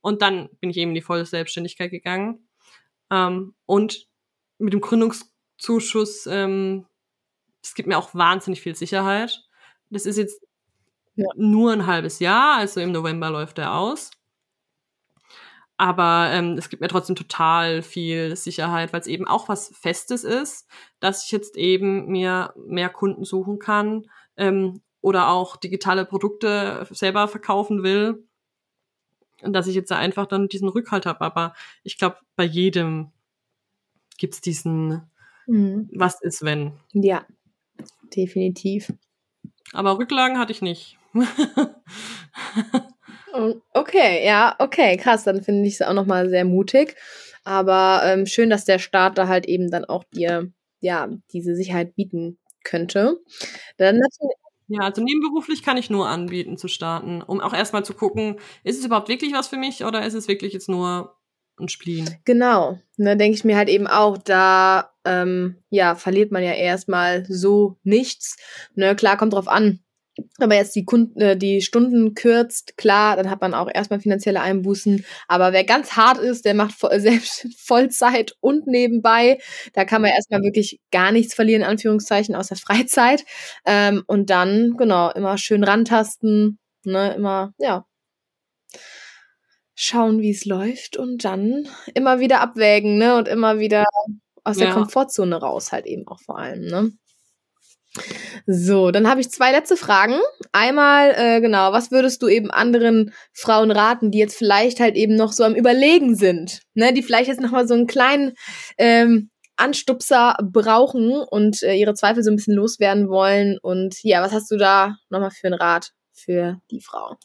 [0.01, 2.48] Und dann bin ich eben in die volle Selbstständigkeit gegangen.
[3.11, 4.07] Ähm, und
[4.59, 6.86] mit dem Gründungszuschuss, ähm,
[7.62, 9.42] es gibt mir auch wahnsinnig viel Sicherheit.
[9.90, 10.42] Das ist jetzt
[11.16, 11.26] ja.
[11.36, 14.11] nur ein halbes Jahr, also im November läuft er aus.
[15.76, 20.24] Aber ähm, es gibt mir trotzdem total viel Sicherheit, weil es eben auch was Festes
[20.24, 20.68] ist,
[21.01, 24.05] dass ich jetzt eben mir mehr Kunden suchen kann
[24.36, 28.28] ähm, oder auch digitale Produkte selber verkaufen will.
[29.43, 31.20] Und dass ich jetzt einfach dann diesen Rückhalt habe.
[31.22, 33.11] Aber ich glaube, bei jedem
[34.18, 35.03] gibt's diesen
[35.47, 35.88] mhm.
[35.93, 36.72] Was ist, wenn.
[36.93, 37.26] Ja,
[38.14, 38.93] definitiv.
[39.72, 40.99] Aber Rücklagen hatte ich nicht.
[43.74, 45.24] okay, ja, okay, krass.
[45.24, 46.97] Dann finde ich es auch nochmal sehr mutig.
[47.45, 51.95] Aber ähm, schön, dass der Staat da halt eben dann auch dir, ja, diese Sicherheit
[51.95, 53.18] bieten könnte.
[53.76, 54.01] Dann
[54.71, 58.79] ja, also nebenberuflich kann ich nur anbieten zu starten, um auch erstmal zu gucken, ist
[58.79, 61.16] es überhaupt wirklich was für mich oder ist es wirklich jetzt nur
[61.59, 62.09] ein Spleen?
[62.25, 62.79] Genau.
[62.97, 67.79] Da denke ich mir halt eben auch, da ähm, ja, verliert man ja erstmal so
[67.83, 68.37] nichts.
[68.77, 69.81] Ne, klar, kommt drauf an,
[70.39, 74.41] aber jetzt die, Kunden, äh, die Stunden kürzt, klar, dann hat man auch erstmal finanzielle
[74.41, 75.05] Einbußen.
[75.29, 79.39] Aber wer ganz hart ist, der macht selbst Vollzeit und nebenbei.
[79.73, 83.25] Da kann man erstmal wirklich gar nichts verlieren, in Anführungszeichen, außer Freizeit.
[83.64, 87.85] Ähm, und dann, genau, immer schön rantasten, ne, immer, ja,
[89.75, 93.85] schauen, wie es läuft und dann immer wieder abwägen, ne, und immer wieder
[94.45, 94.75] aus der ja.
[94.75, 96.93] Komfortzone raus halt eben auch vor allem, ne.
[98.47, 100.20] So, dann habe ich zwei letzte Fragen.
[100.53, 105.14] Einmal, äh, genau, was würdest du eben anderen Frauen raten, die jetzt vielleicht halt eben
[105.14, 108.32] noch so am Überlegen sind, ne, die vielleicht jetzt nochmal so einen kleinen
[108.78, 113.59] ähm, Anstupser brauchen und äh, ihre Zweifel so ein bisschen loswerden wollen.
[113.62, 117.16] Und ja, was hast du da nochmal für einen Rat für die Frau?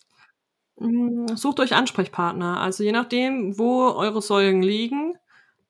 [0.78, 2.60] Mm, sucht euch Ansprechpartner.
[2.60, 5.14] Also je nachdem, wo eure Säulen liegen,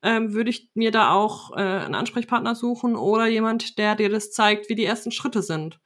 [0.06, 4.30] ähm, würde ich mir da auch äh, einen Ansprechpartner suchen oder jemand, der dir das
[4.30, 5.80] zeigt, wie die ersten Schritte sind.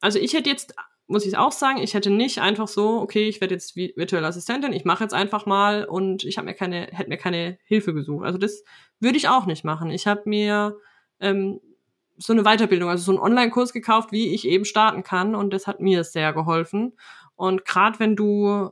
[0.00, 0.74] Also ich hätte jetzt,
[1.06, 4.72] muss ich auch sagen, ich hätte nicht einfach so, okay, ich werde jetzt virtuelle Assistentin,
[4.72, 8.26] ich mache jetzt einfach mal und ich habe mir keine, hätte mir keine Hilfe gesucht.
[8.26, 8.64] Also das
[8.98, 9.88] würde ich auch nicht machen.
[9.92, 10.76] Ich habe mir
[11.20, 11.60] ähm,
[12.16, 15.68] so eine Weiterbildung, also so einen Online-Kurs gekauft, wie ich eben starten kann und das
[15.68, 16.96] hat mir sehr geholfen.
[17.36, 18.70] Und gerade wenn du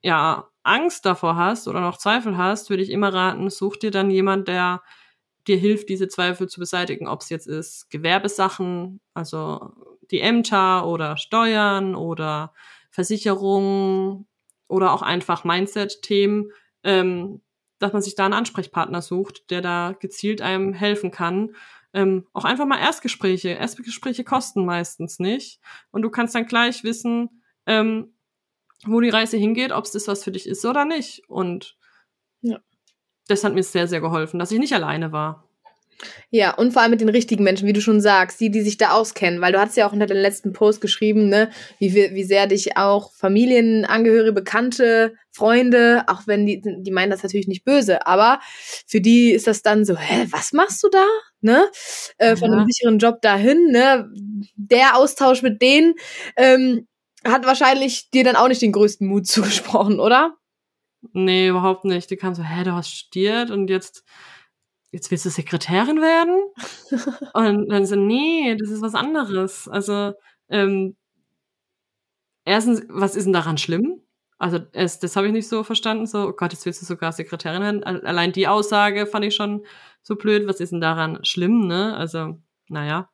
[0.00, 4.10] ja Angst davor hast oder noch Zweifel hast, würde ich immer raten, such dir dann
[4.10, 4.82] jemand, der
[5.46, 9.72] dir hilft, diese Zweifel zu beseitigen, ob es jetzt ist Gewerbesachen, also
[10.10, 12.52] die Ämter oder Steuern oder
[12.90, 14.26] Versicherungen
[14.68, 16.50] oder auch einfach Mindset-Themen,
[16.82, 17.42] ähm,
[17.78, 21.54] dass man sich da einen Ansprechpartner sucht, der da gezielt einem helfen kann.
[21.92, 23.50] Ähm, auch einfach mal Erstgespräche.
[23.50, 25.60] Erstgespräche kosten meistens nicht.
[25.90, 28.15] Und du kannst dann gleich wissen, ähm,
[28.84, 31.22] wo die Reise hingeht, ob es das was für dich ist oder nicht.
[31.28, 31.76] Und
[32.42, 32.58] ja.
[33.28, 35.46] das hat mir sehr, sehr geholfen, dass ich nicht alleine war.
[36.30, 38.76] Ja, und vor allem mit den richtigen Menschen, wie du schon sagst, die, die sich
[38.76, 42.24] da auskennen, weil du hast ja auch unter dem letzten Post geschrieben, ne, wie, wie
[42.24, 48.06] sehr dich auch Familienangehörige, Bekannte, Freunde, auch wenn die, die meinen das natürlich nicht böse,
[48.06, 48.40] aber
[48.86, 51.04] für die ist das dann so, hä, was machst du da?
[51.40, 51.64] Ne?
[52.18, 54.10] Äh, von einem sicheren Job dahin, ne?
[54.56, 55.94] Der Austausch mit denen,
[56.36, 56.86] ähm,
[57.30, 60.36] hat wahrscheinlich dir dann auch nicht den größten Mut zugesprochen, oder?
[61.12, 62.10] Nee, überhaupt nicht.
[62.10, 64.04] Die kam so, hä, du hast studiert und jetzt,
[64.90, 66.42] jetzt willst du Sekretärin werden?
[67.34, 69.68] und dann so, nee, das ist was anderes.
[69.68, 70.14] Also,
[70.48, 70.96] ähm,
[72.44, 74.02] erstens, was ist denn daran schlimm?
[74.38, 76.06] Also, es, das habe ich nicht so verstanden.
[76.06, 77.84] So, oh Gott, jetzt willst du sogar Sekretärin werden.
[77.84, 79.64] Allein die Aussage fand ich schon
[80.02, 80.46] so blöd.
[80.46, 81.96] Was ist denn daran schlimm, ne?
[81.96, 83.10] Also, naja.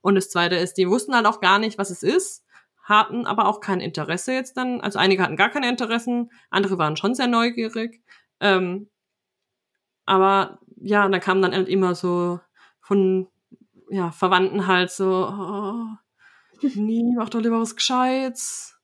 [0.00, 2.41] Und das zweite ist, die wussten halt auch gar nicht, was es ist
[2.82, 4.80] hatten aber auch kein Interesse jetzt dann.
[4.80, 8.02] Also einige hatten gar keine Interessen, andere waren schon sehr neugierig.
[8.40, 8.88] Ähm,
[10.04, 12.40] aber ja, da kam dann halt immer so
[12.80, 13.28] von
[13.90, 15.86] ja, Verwandten halt so, oh,
[16.74, 18.74] nie, mach doch lieber was Gescheites.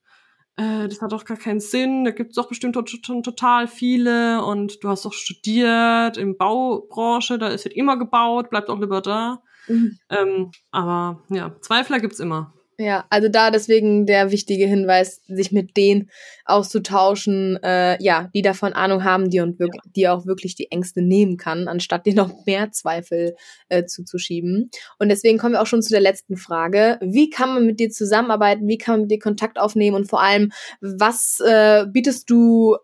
[0.56, 2.04] Äh, das hat doch gar keinen Sinn.
[2.04, 7.48] Da gibt's doch bestimmt schon total viele und du hast doch studiert im Baubranche, da
[7.48, 9.42] ist wird immer gebaut, bleibt auch lieber da.
[9.68, 9.98] Mhm.
[10.10, 12.54] Ähm, aber ja, Zweifler gibt's immer.
[12.80, 16.10] Ja, also da deswegen der wichtige Hinweis, sich mit denen
[16.44, 19.90] auszutauschen, äh, ja, die davon Ahnung haben, die und wirklich, ja.
[19.96, 23.34] die auch wirklich die Ängste nehmen kann, anstatt dir noch mehr Zweifel
[23.68, 24.70] äh, zuzuschieben.
[25.00, 27.00] Und deswegen kommen wir auch schon zu der letzten Frage.
[27.02, 28.68] Wie kann man mit dir zusammenarbeiten?
[28.68, 29.96] Wie kann man mit dir Kontakt aufnehmen?
[29.96, 32.76] Und vor allem, was äh, bietest du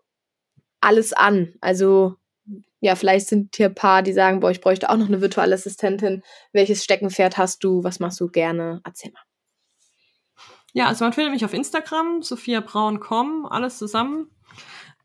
[0.81, 1.53] alles an?
[1.61, 2.15] Also
[2.81, 5.55] ja, vielleicht sind hier ein paar, die sagen, boah, ich bräuchte auch noch eine virtuelle
[5.55, 6.21] Assistentin.
[6.51, 7.81] Welches Steckenpferd hast du?
[7.85, 8.81] Was machst du gerne?
[8.83, 9.21] Erzähl mal.
[10.75, 14.29] Ja, also man findet mich auf Instagram, Sophia Braun.com, alles zusammen.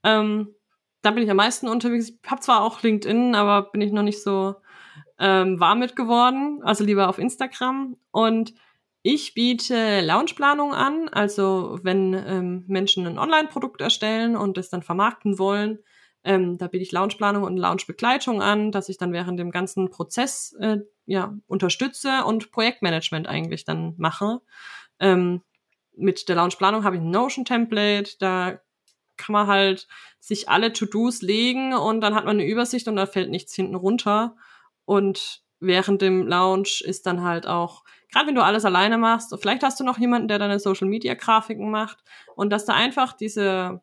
[0.02, 0.52] Ähm,
[1.00, 2.08] da bin ich am meisten unterwegs.
[2.08, 4.56] Ich habe zwar auch LinkedIn, aber bin ich noch nicht so
[5.20, 6.60] ähm, warm mit geworden.
[6.64, 7.94] Also lieber auf Instagram.
[8.10, 8.52] Und
[9.02, 11.08] ich biete Launchplanung an.
[11.08, 15.78] Also wenn ähm, Menschen ein Online-Produkt erstellen und es dann vermarkten wollen,
[16.24, 20.52] ähm, da biete ich Launchplanung und Launchbegleitung an, dass ich dann während dem ganzen Prozess
[20.58, 24.40] äh, ja unterstütze und Projektmanagement eigentlich dann mache.
[24.98, 25.42] Ähm,
[26.00, 28.60] mit der Launchplanung habe ich ein Notion-Template, da
[29.16, 29.86] kann man halt
[30.18, 33.74] sich alle To-Dos legen und dann hat man eine Übersicht und da fällt nichts hinten
[33.74, 34.36] runter.
[34.84, 39.62] Und während dem Launch ist dann halt auch, gerade wenn du alles alleine machst, vielleicht
[39.62, 41.98] hast du noch jemanden, der deine Social-Media-Grafiken macht
[42.34, 43.82] und dass da einfach diese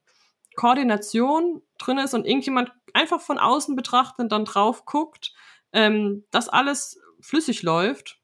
[0.55, 5.33] Koordination drin ist und irgendjemand einfach von außen betrachtet dann drauf guckt,
[5.71, 8.19] ähm, dass alles flüssig läuft.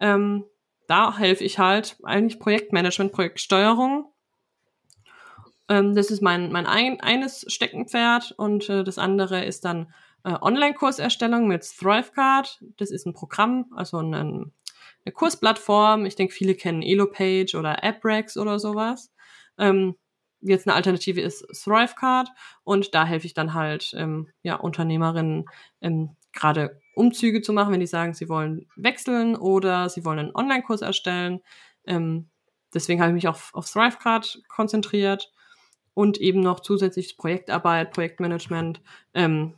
[0.00, 0.44] Ähm,
[0.86, 4.12] da helfe ich halt eigentlich Projektmanagement, Projektsteuerung.
[5.68, 9.92] Ähm, das ist mein, mein ein, eines Steckenpferd und äh, das andere ist dann
[10.24, 12.62] äh, Online-Kurserstellung mit ThriveCard.
[12.76, 16.06] Das ist ein Programm, also ein, eine Kursplattform.
[16.06, 19.12] Ich denke, viele kennen Elopage oder AppRex oder sowas.
[19.58, 19.96] Ähm,
[20.40, 22.28] jetzt eine Alternative ist ThriveCard
[22.64, 25.46] und da helfe ich dann halt ähm, ja, Unternehmerinnen
[25.80, 30.34] ähm, gerade Umzüge zu machen, wenn die sagen, sie wollen wechseln oder sie wollen einen
[30.34, 31.40] Online-Kurs erstellen.
[31.86, 32.28] Ähm,
[32.74, 35.32] deswegen habe ich mich auf, auf ThriveCard konzentriert
[35.94, 38.80] und eben noch zusätzlich Projektarbeit, Projektmanagement,
[39.14, 39.54] ähm,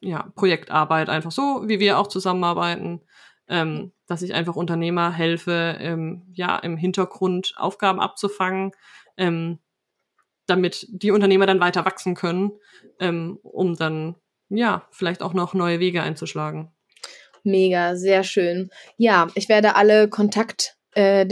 [0.00, 3.02] ja, Projektarbeit einfach so, wie wir auch zusammenarbeiten,
[3.48, 8.72] ähm, dass ich einfach Unternehmer helfe, ähm, ja, im Hintergrund Aufgaben abzufangen,
[9.16, 9.58] ähm,
[10.46, 12.52] damit die Unternehmer dann weiter wachsen können,
[12.98, 14.16] ähm, um dann
[14.50, 16.70] ja, vielleicht auch noch neue Wege einzuschlagen.
[17.42, 18.68] Mega, sehr schön.
[18.98, 21.26] Ja, ich werde alle Kontakt äh,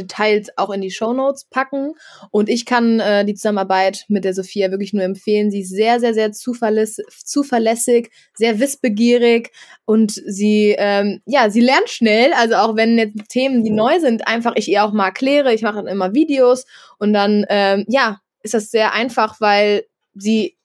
[0.56, 1.94] auch in die Show Notes packen.
[2.30, 5.50] Und ich kann äh, die Zusammenarbeit mit der Sophia wirklich nur empfehlen.
[5.50, 9.50] Sie ist sehr, sehr, sehr zuverläss zuverlässig, sehr wissbegierig
[9.84, 12.32] und sie, ähm, ja, sie lernt schnell.
[12.34, 15.52] Also auch wenn jetzt Themen, die neu sind, einfach ich ihr auch mal erkläre.
[15.52, 16.64] Ich mache dann immer Videos
[16.98, 20.57] und dann, ähm, ja, ist das sehr einfach, weil sie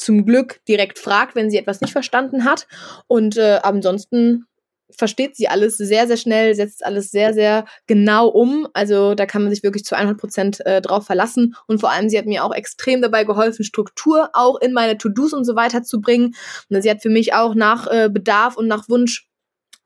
[0.00, 2.66] zum Glück direkt fragt, wenn sie etwas nicht verstanden hat.
[3.06, 4.46] Und äh, ansonsten
[4.90, 8.66] versteht sie alles sehr, sehr schnell, setzt alles sehr, sehr genau um.
[8.74, 11.54] Also da kann man sich wirklich zu 100 Prozent äh, drauf verlassen.
[11.66, 15.32] Und vor allem, sie hat mir auch extrem dabei geholfen, Struktur auch in meine To-Dos
[15.32, 16.34] und so weiter zu bringen.
[16.68, 19.28] Und sie hat für mich auch nach äh, Bedarf und nach Wunsch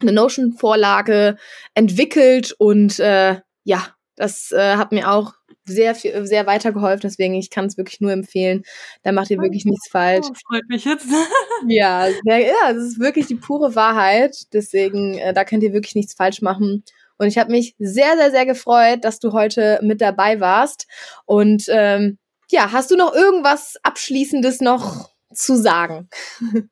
[0.01, 1.37] eine Notion-Vorlage
[1.75, 3.87] entwickelt und äh, ja,
[4.17, 5.35] das äh, hat mir auch
[5.67, 7.01] sehr viel, sehr weitergeholfen.
[7.03, 8.63] Deswegen, ich kann es wirklich nur empfehlen.
[9.03, 10.27] Da macht ihr wirklich nichts falsch.
[10.31, 11.07] Oh, freut mich jetzt.
[11.69, 14.37] ja, sehr, ja, das ist wirklich die pure Wahrheit.
[14.53, 16.85] Deswegen, äh, da könnt ihr wirklich nichts falsch machen.
[17.17, 20.87] Und ich habe mich sehr, sehr, sehr gefreut, dass du heute mit dabei warst.
[21.25, 22.19] Und ähm,
[22.51, 26.09] ja, hast du noch irgendwas Abschließendes noch zu sagen?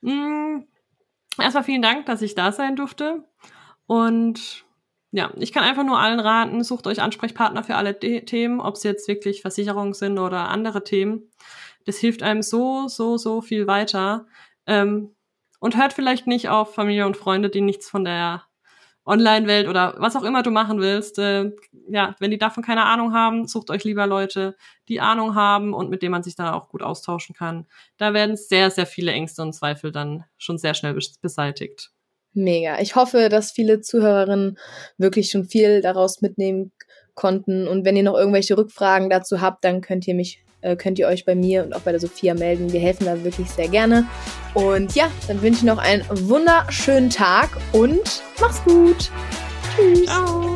[0.00, 0.60] mm,
[1.40, 3.24] erstmal vielen Dank, dass ich da sein durfte.
[3.86, 4.65] Und
[5.12, 8.74] ja, ich kann einfach nur allen raten, sucht euch Ansprechpartner für alle De Themen, ob
[8.74, 11.30] es jetzt wirklich Versicherungen sind oder andere Themen.
[11.84, 14.26] Das hilft einem so, so, so viel weiter.
[14.66, 15.14] Ähm,
[15.60, 18.44] und hört vielleicht nicht auf Familie und Freunde, die nichts von der
[19.06, 21.18] Online-Welt oder was auch immer du machen willst.
[21.18, 21.52] Äh,
[21.88, 24.56] ja, wenn die davon keine Ahnung haben, sucht euch lieber Leute,
[24.88, 27.66] die Ahnung haben und mit denen man sich dann auch gut austauschen kann.
[27.96, 31.92] Da werden sehr, sehr viele Ängste und Zweifel dann schon sehr schnell beseitigt.
[32.36, 32.78] Mega.
[32.80, 34.58] Ich hoffe, dass viele Zuhörerinnen
[34.98, 36.70] wirklich schon viel daraus mitnehmen
[37.14, 37.66] konnten.
[37.66, 41.08] Und wenn ihr noch irgendwelche Rückfragen dazu habt, dann könnt ihr mich, äh, könnt ihr
[41.08, 42.72] euch bei mir und auch bei der Sophia melden.
[42.72, 44.06] Wir helfen da wirklich sehr gerne.
[44.54, 49.10] Und ja, dann wünsche ich noch einen wunderschönen Tag und mach's gut.
[49.74, 50.04] Tschüss.
[50.04, 50.55] Ciao.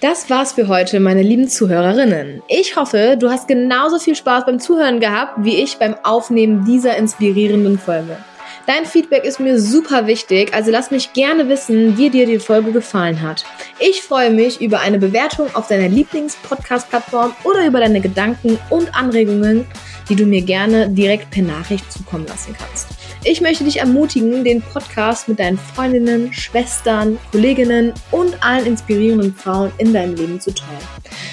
[0.00, 2.42] Das war's für heute, meine lieben Zuhörerinnen.
[2.48, 6.96] Ich hoffe, du hast genauso viel Spaß beim Zuhören gehabt, wie ich beim Aufnehmen dieser
[6.96, 8.16] inspirierenden Folge.
[8.66, 12.72] Dein Feedback ist mir super wichtig, also lass mich gerne wissen, wie dir die Folge
[12.72, 13.44] gefallen hat.
[13.78, 19.66] Ich freue mich über eine Bewertung auf deiner Lieblings-Podcast-Plattform oder über deine Gedanken und Anregungen,
[20.08, 22.99] die du mir gerne direkt per Nachricht zukommen lassen kannst.
[23.22, 29.70] Ich möchte dich ermutigen, den Podcast mit deinen Freundinnen, Schwestern, Kolleginnen und allen inspirierenden Frauen
[29.76, 30.80] in deinem Leben zu teilen.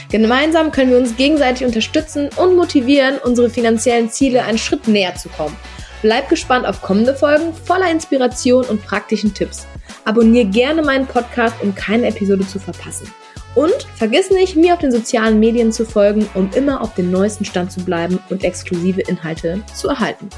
[0.09, 5.29] Gemeinsam können wir uns gegenseitig unterstützen und motivieren, unsere finanziellen Ziele einen Schritt näher zu
[5.29, 5.55] kommen.
[6.01, 9.65] Bleib gespannt auf kommende Folgen voller Inspiration und praktischen Tipps.
[10.03, 13.09] Abonnier gerne meinen Podcast, um keine Episode zu verpassen.
[13.55, 17.45] Und vergiss nicht, mir auf den sozialen Medien zu folgen, um immer auf dem neuesten
[17.45, 20.29] Stand zu bleiben und exklusive Inhalte zu erhalten.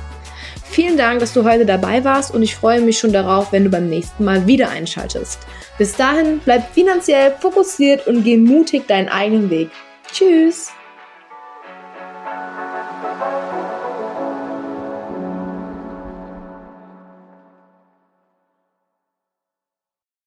[0.72, 3.70] Vielen Dank, dass du heute dabei warst und ich freue mich schon darauf, wenn du
[3.72, 5.40] beim nächsten Mal wieder einschaltest.
[5.80, 9.72] Bis dahin, bleib finanziell fokussiert und geh mutig deinen eigenen Weg.
[10.12, 10.72] Tschüss!